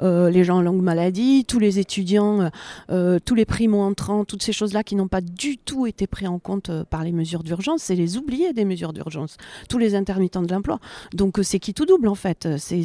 [0.01, 2.49] euh, les gens en longue maladie, tous les étudiants,
[2.89, 6.39] euh, tous les primo-entrants, toutes ces choses-là qui n'ont pas du tout été pris en
[6.39, 9.37] compte euh, par les mesures d'urgence, c'est les oubliés des mesures d'urgence.
[9.69, 10.79] Tous les intermittents de l'emploi.
[11.13, 12.47] Donc euh, c'est qui tout double en fait.
[12.57, 12.83] C'est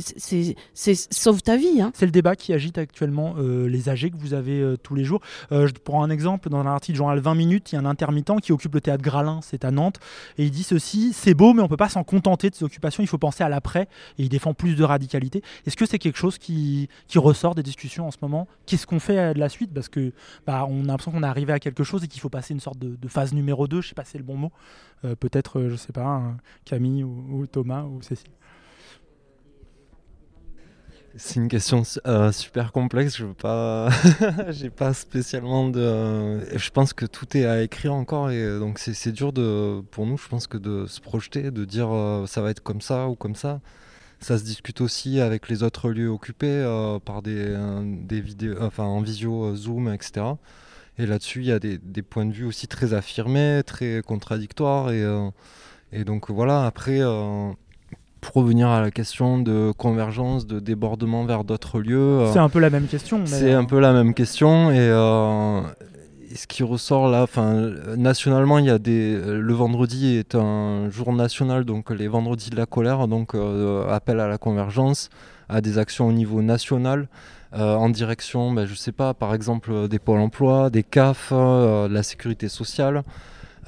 [1.10, 1.80] sauve ta vie.
[1.80, 1.90] Hein.
[1.94, 5.04] C'est le débat qui agite actuellement euh, les AG que vous avez euh, tous les
[5.04, 5.20] jours.
[5.52, 7.86] Euh, je prends un exemple, dans un article journal 20 minutes, il y a un
[7.86, 9.70] intermittent qui occupe le théâtre Gralin, c'est à
[10.36, 13.02] Et il dit ceci, c'est beau mais on peut pas s'en contenter de ces occupations,
[13.02, 15.42] il faut penser à l'après, et il défend plus de radicalité.
[15.66, 18.46] Est-ce que c'est quelque chose qui, ressort des discussions en ce moment?
[18.66, 19.74] Qu'est-ce qu'on fait euh, de la suite?
[19.74, 20.12] Parce que
[20.46, 22.60] bah, on a l'impression qu'on est arrivé à quelque chose et qu'il faut passer une
[22.60, 24.52] sorte de, phase numéro 2, je sais pas si c'est le bon mot,
[25.04, 28.30] Euh, peut-être, euh, je sais pas, un Camille ou Thomas ou Cécile.
[31.20, 33.16] C'est une question euh, super complexe.
[33.16, 33.88] Je veux pas,
[34.50, 36.38] j'ai pas spécialement de.
[36.56, 40.06] Je pense que tout est à écrire encore et euh, donc c'est dur de, pour
[40.06, 43.08] nous, je pense que de se projeter, de dire euh, ça va être comme ça
[43.08, 43.60] ou comme ça.
[44.20, 48.56] Ça se discute aussi avec les autres lieux occupés euh, par des, euh, des vidéos,
[48.62, 50.24] enfin en visio, euh, Zoom, etc.
[50.98, 54.92] Et là-dessus, il y a des, des points de vue aussi très affirmés, très contradictoires
[54.92, 55.30] et, euh,
[55.92, 56.64] et donc voilà.
[56.66, 57.00] Après.
[58.24, 61.98] Euh, pour revenir à la question de convergence, de débordement vers d'autres lieux.
[62.20, 63.20] euh, C'est un peu la même question.
[63.24, 64.70] C'est un peu la même question.
[64.70, 65.60] Et, euh,
[66.30, 69.14] et ce qui ressort là, enfin, euh, nationalement, il y a des.
[69.14, 73.88] euh, Le vendredi est un jour national, donc les vendredis de la colère, donc euh,
[73.90, 75.08] appel à la convergence,
[75.48, 77.08] à des actions au niveau national.
[77.54, 81.30] euh, en direction, ben, je sais pas, par exemple euh, des pôles emploi, des CAF,
[81.32, 83.04] euh, de la sécurité sociale,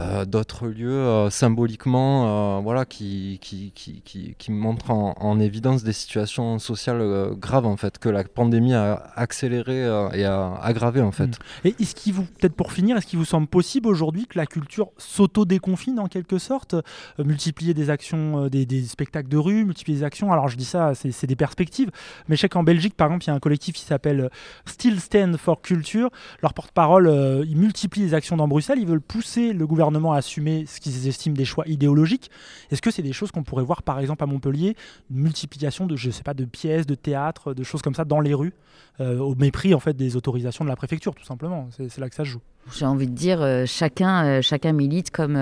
[0.01, 5.41] euh, d'autres lieux euh, symboliquement euh, voilà, qui, qui, qui, qui, qui montrent en, en
[5.41, 10.25] évidence des situations sociales euh, graves en fait, que la pandémie a accéléré euh, et
[10.25, 11.27] a aggravé en fait.
[11.27, 11.67] Mm.
[11.67, 14.47] Et est-ce qu'il vous, peut-être pour finir, est-ce qu'il vous semble possible aujourd'hui que la
[14.47, 16.75] culture s'auto-déconfine en quelque sorte
[17.19, 20.33] Multiplier des actions, des, des spectacles de rue, multiplier des actions?
[20.33, 21.91] Alors je dis ça, c'est des perspectives.
[22.29, 24.31] Mais je sais qu'en Belgique, par exemple, il y a un collectif qui s'appelle
[24.67, 26.09] Still Stand for Culture.
[26.43, 28.79] Leur porte-parole, ils multiplient les actions dans Bruxelles.
[28.79, 32.31] Ils veulent pousser le gouvernement à assumer ce qu'ils estiment des choix idéologiques.
[32.71, 34.77] Est-ce que c'est des choses qu'on pourrait voir, par exemple, à Montpellier
[35.11, 38.21] Une multiplication de, je sais pas, de pièces, de théâtres, de choses comme ça dans
[38.21, 38.53] les rues,
[39.01, 41.69] euh, au mépris en fait des autorisations de la préfecture, tout simplement.
[41.71, 42.41] C'est là que ça se joue.
[42.77, 45.39] J'ai envie de dire, euh, chacun, euh, chacun milite comme,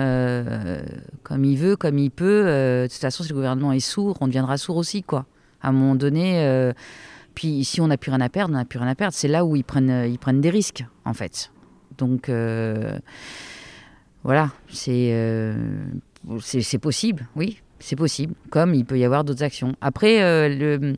[1.23, 2.43] comme il veut, comme il peut.
[2.45, 5.25] De toute façon, si le gouvernement est sourd, on deviendra sourd aussi, quoi.
[5.61, 6.71] À un moment donné,
[7.35, 9.13] puis si on n'a plus rien à perdre, on n'a plus rien à perdre.
[9.13, 11.51] C'est là où ils prennent, ils prennent des risques, en fait.
[11.97, 12.31] Donc,
[14.23, 15.55] voilà, c'est euh,
[16.41, 17.59] c'est possible, oui.
[17.81, 19.73] C'est possible, comme il peut y avoir d'autres actions.
[19.79, 20.93] Après, euh,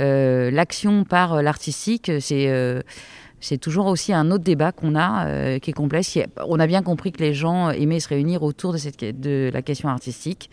[0.00, 6.18] euh, l'action par l'artistique, c'est toujours aussi un autre débat qu'on a, qui est complexe.
[6.48, 9.62] On a bien compris que les gens aimaient se réunir autour de, cette, de la
[9.62, 10.50] question artistique.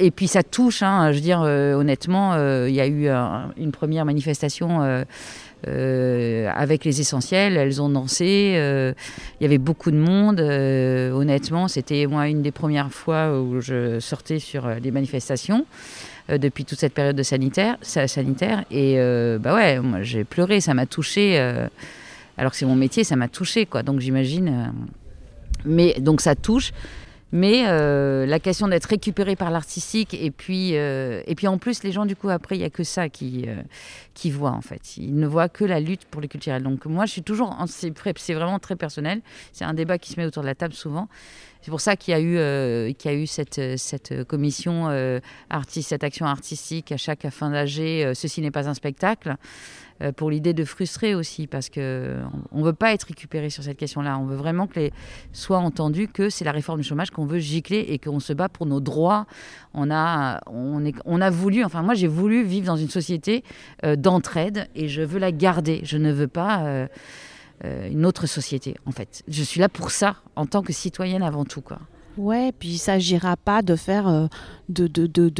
[0.00, 2.34] Et puis ça touche, hein, je veux dire, honnêtement,
[2.66, 5.04] il y a eu un- une première manifestation
[5.66, 8.92] euh, avec les essentiels, elles ont dansé, euh,
[9.40, 10.40] il y avait beaucoup de monde.
[10.40, 15.66] euh, honnêtement, c'était moi une des premières fois où je sortais sur les manifestations
[16.28, 18.64] depuis toute cette période de sanitaire, sa- sanitaire.
[18.70, 18.96] Et
[19.40, 21.38] bah ouais, moi j'ai pleuré, ça m'a touché.
[22.38, 23.82] alors que c'est mon métier, ça m'a touché, quoi.
[23.82, 24.72] Donc j'imagine.
[25.64, 26.72] mais donc ça touche.
[27.32, 27.64] Mais
[28.26, 32.14] la question d'être récupéré par l'artistique, et puis, et puis en plus, les gens, du
[32.16, 33.46] coup, après, il n'y a que ça qui,
[34.14, 34.96] qui voient, en fait.
[34.96, 36.62] Ils ne voient que la lutte pour le culturel.
[36.62, 37.56] Donc moi, je suis toujours.
[37.66, 39.20] C'est vraiment très personnel.
[39.52, 41.08] C'est un débat qui se met autour de la table souvent.
[41.62, 44.88] C'est pour ça qu'il y a eu, euh, qu'il y a eu cette, cette commission,
[44.90, 47.78] euh, artiste, cette action artistique à chaque fin d'âge.
[47.80, 49.36] euh, Ceci n'est pas un spectacle.
[50.02, 52.18] euh, pour l'idée de frustrer aussi, parce que
[52.52, 54.18] on ne veut pas être récupéré sur cette question-là.
[54.18, 54.92] On veut vraiment que les
[55.32, 58.48] soit entendu que c'est la réforme du chômage qu'on veut gicler et qu'on se bat
[58.48, 59.26] pour nos droits.
[59.72, 63.44] On a, on est, on a voulu, enfin moi j'ai voulu vivre dans une société
[63.84, 65.80] euh, d'entraide et je veux la garder.
[65.82, 66.86] Je ne veux pas euh,
[67.64, 69.24] euh, une autre société en fait.
[69.26, 71.78] Je suis là pour ça en tant que citoyenne avant tout quoi.
[72.16, 74.26] Ouais, puis il s'agira pas de faire euh,
[74.68, 75.32] de, de, de,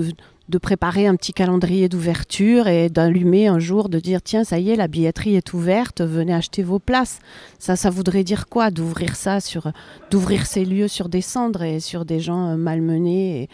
[0.49, 4.71] de, préparer un petit calendrier d'ouverture et d'allumer un jour, de dire tiens, ça y
[4.71, 7.21] est, la billetterie est ouverte, venez acheter vos places.
[7.61, 9.71] Ça, ça voudrait dire quoi D'ouvrir ça sur,
[10.11, 13.49] d'ouvrir ces lieux sur des cendres et sur des gens malmenés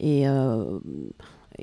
[0.00, 0.26] et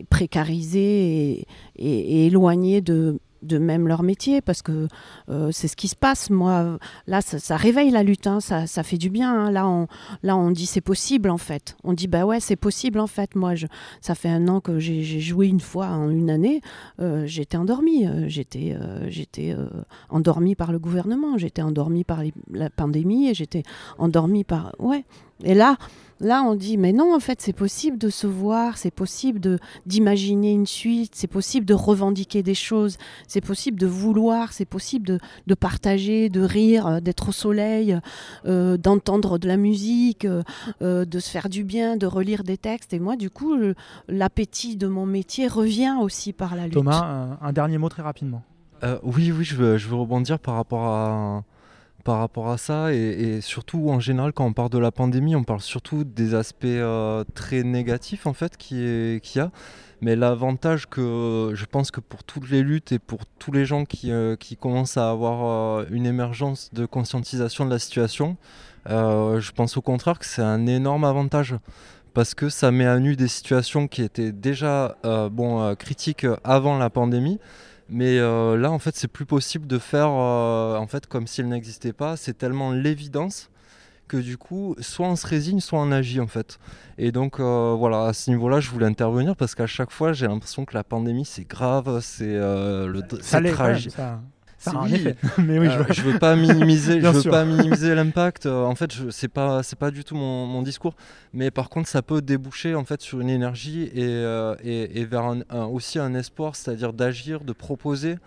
[0.09, 4.87] précarisés et, éloignés de même leur métier parce que
[5.29, 6.29] euh, c'est ce qui se passe.
[6.29, 6.77] Moi
[7.07, 9.51] là ça, réveille la lutte hein, ça, ça fait du bien hein.
[9.51, 9.87] là on
[10.23, 11.77] là on dit c'est possible en fait.
[11.83, 13.35] On dit bah ouais c'est possible en fait.
[13.35, 13.67] Moi je,
[14.01, 16.61] ça fait un an que j'ai joué une fois en une année
[16.99, 18.75] euh, j'étais endormie euh, j'étais
[20.09, 22.21] endormie par le gouvernement j'étais endormie par
[22.51, 23.63] la pandémie et j'étais
[23.97, 25.05] endormie par ouais.
[25.43, 25.77] Et là
[26.21, 29.57] Là, on dit, mais non, en fait, c'est possible de se voir, c'est possible de
[29.85, 32.97] d'imaginer une suite, c'est possible de revendiquer des choses,
[33.27, 37.97] c'est possible de vouloir, c'est possible de, de partager, de rire, euh, d'être au soleil,
[38.45, 42.93] euh, d'entendre de la musique, euh, de se faire du bien, de relire des textes.
[42.93, 43.55] Et moi, du coup,
[44.07, 46.73] l'appétit de mon métier revient aussi par la lutte.
[46.73, 48.43] Thomas, un, un dernier mot très rapidement.
[48.83, 51.43] Euh, oui, oui, je veux, je veux rebondir par rapport à,
[52.03, 55.43] par rapport à ça et, surtout en général quand on parle de la pandémie, on
[55.43, 59.51] parle surtout des aspects euh, très négatifs en fait qui qu'il y a.
[60.01, 63.83] Mais l'avantage que je pense que pour toutes les luttes et pour tous les gens
[63.83, 68.37] qui, euh, qui commencent à avoir euh, une émergence de conscientisation de la situation,
[68.87, 71.55] je pense au contraire que c'est un énorme avantage
[72.13, 74.97] parce que ça met à nu des situations qui étaient déjà
[75.31, 77.39] bon, critiques avant la pandémie.
[77.89, 81.47] Mais euh, là, en fait, c'est plus possible de faire euh, en fait comme s'il
[81.47, 82.17] n'existait pas.
[82.17, 83.49] C'est tellement l'évidence
[84.07, 86.59] que du coup, soit on se résigne, soit on agit en fait.
[86.97, 90.27] Et donc euh, voilà, à ce niveau-là, je voulais intervenir parce qu'à chaque fois, j'ai
[90.27, 93.95] l'impression que la pandémie, c'est grave, c'est le Ça c'est tragique.
[94.59, 94.93] Ça- ça a C'est- un oui.
[94.95, 95.15] effet.
[95.39, 97.31] Mais oui, je Euh, je veux pas minimiser, je Bien veux sûr.
[97.31, 98.45] pas minimiser l'impact.
[98.45, 100.93] En fait, je- c'est pas c'est pas du tout mon, mon discours.
[101.33, 105.05] Mais par contre, ça peut déboucher en fait sur une énergie et, euh, et, et
[105.05, 108.17] vers un- un- aussi un espoir, c'est-à-dire d'agir, de proposer.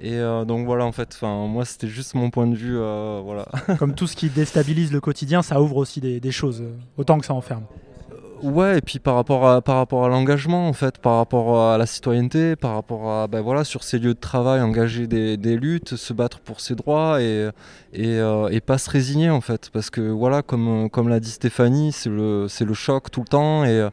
[0.00, 3.20] Et euh, donc voilà, en fait, enfin moi, c'était juste mon point de vue, euh,
[3.24, 3.46] voilà.
[3.80, 6.62] Comme tout ce qui déstabilise le quotidien, ça ouvre aussi des, des choses,
[6.96, 7.64] autant que ça enferme.
[8.42, 11.78] Ouais, et puis par rapport à, par rapport à l'engagement, en fait, par rapport à
[11.78, 15.56] la citoyenneté, par rapport à, ben voilà, sur ces lieux de travail, engager des, des
[15.56, 17.48] luttes, se battre pour ses droits et,
[17.92, 19.70] et, euh, et pas se résigner, en fait.
[19.72, 23.28] Parce que, voilà, comme, comme l'a dit Stéphanie, c'est le, c'est le choc tout le
[23.28, 23.88] temps et,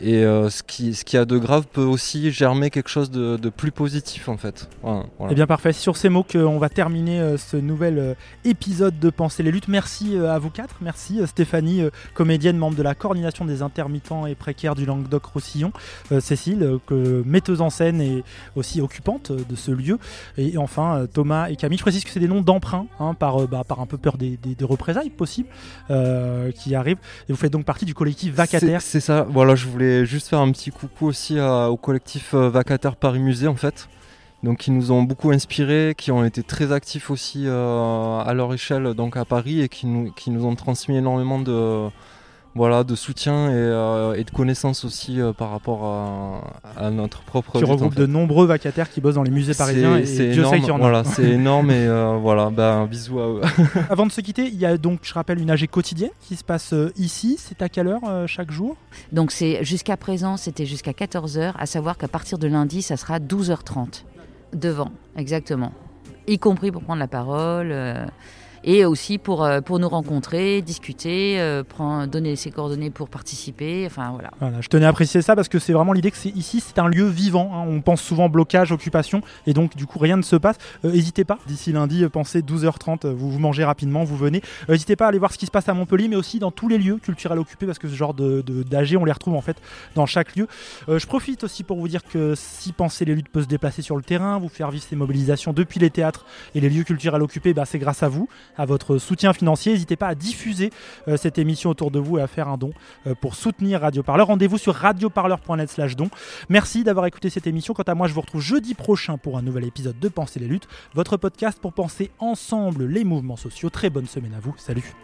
[0.00, 3.36] et euh, ce qui, ce qui a de grave peut aussi germer quelque chose de,
[3.36, 4.68] de plus positif, en fait.
[4.82, 5.32] Voilà, voilà.
[5.32, 9.10] Eh bien parfait, c'est sur ces mots qu'on va terminer euh, ce nouvel épisode de
[9.10, 9.68] Penser les luttes.
[9.68, 11.84] Merci à vous quatre, merci Stéphanie,
[12.14, 15.72] comédienne, membre de la coordination des intermittents et précaires du Languedoc-Roussillon,
[16.10, 18.24] euh, Cécile, euh, que, metteuse en scène et
[18.56, 19.98] aussi occupante de ce lieu,
[20.38, 21.76] et enfin euh, Thomas et Camille.
[21.78, 24.38] Je précise que c'est des noms d'emprunt, hein, par, bah, par un peu peur des,
[24.62, 25.48] représailles possibles
[26.54, 28.80] qui arrivent, et vous faites donc partie du collectif Vacataire.
[28.80, 33.18] C'est ça, voilà, je voulais juste faire un petit coucou aussi au collectif Vacataire Paris
[33.18, 33.88] Musée en fait.
[34.42, 38.94] Donc qui nous ont beaucoup inspirés, qui ont été très actifs aussi à leur échelle
[38.94, 41.90] donc à Paris et qui nous, qui nous ont transmis énormément de,
[42.54, 47.22] voilà, de soutien et, euh, et de connaissances aussi euh, par rapport à, à notre
[47.22, 48.00] propre qui lutte, en regroupe fait.
[48.00, 50.68] de nombreux vacataires qui bossent dans les musées parisiens et C'est Dieu énorme, sait qu'il
[50.68, 50.78] y en a.
[50.78, 53.40] voilà, c'est énorme et euh, voilà, ben, bisous à eux.
[53.90, 56.44] Avant de se quitter, il y a donc, je rappelle, une AG quotidienne qui se
[56.44, 57.36] passe euh, ici.
[57.38, 58.76] C'est à quelle heure euh, chaque jour?
[59.12, 63.18] Donc c'est jusqu'à présent, c'était jusqu'à 14h, à savoir qu'à partir de lundi, ça sera
[63.18, 64.04] 12h30
[64.54, 65.72] devant, exactement.
[66.26, 68.06] Y compris pour prendre la parole euh,
[68.64, 73.84] et aussi pour, euh, pour nous rencontrer, discuter, euh, prendre, donner ses coordonnées pour participer,
[73.86, 74.30] enfin voilà.
[74.40, 76.78] Voilà, je tenais à préciser ça parce que c'est vraiment l'idée que c'est ici, c'est
[76.78, 77.50] un lieu vivant.
[77.54, 77.64] hein.
[77.68, 80.56] On pense souvent blocage, occupation, et donc du coup rien ne se passe.
[80.84, 84.42] Euh, N'hésitez pas, d'ici lundi, pensez 12h30, euh, vous, vous mangez rapidement, vous venez.
[84.68, 86.68] N'hésitez pas à aller voir ce qui se passe à Montpellier, mais aussi dans tous
[86.68, 89.56] les lieux culturels occupés parce que ce genre de- d'AG, on les retrouve en fait
[89.94, 90.46] dans chaque lieu.
[90.88, 93.82] Euh, je profite aussi pour vous dire que si Penser les luttes peut se déplacer
[93.82, 97.22] sur le terrain, vous faire vivre ces mobilisations depuis les théâtres et les lieux culturels
[97.22, 98.28] occupés, bah, c'est grâce à vous.
[98.56, 99.72] À votre soutien financier.
[99.72, 100.70] N'hésitez pas à diffuser
[101.08, 102.72] euh, cette émission autour de vous et à faire un don
[103.06, 104.28] euh, pour soutenir Radio Parleur.
[104.28, 106.08] Rendez-vous sur radioparleur.net slash don.
[106.48, 107.74] Merci d'avoir écouté cette émission.
[107.74, 110.46] Quant à moi, je vous retrouve jeudi prochain pour un nouvel épisode de Penser les
[110.46, 113.70] luttes, votre podcast pour penser ensemble les mouvements sociaux.
[113.70, 114.54] Très bonne semaine à vous.
[114.56, 114.94] Salut.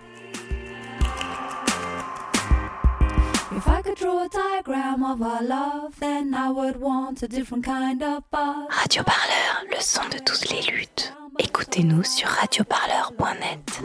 [3.60, 7.62] If I could draw a diagram of our love, then I would want a different
[7.62, 8.70] kind of love.
[8.70, 11.12] Radio Parleur, le son de toutes les luttes.
[11.38, 13.82] Écoutez-nous sur radioparleur.net.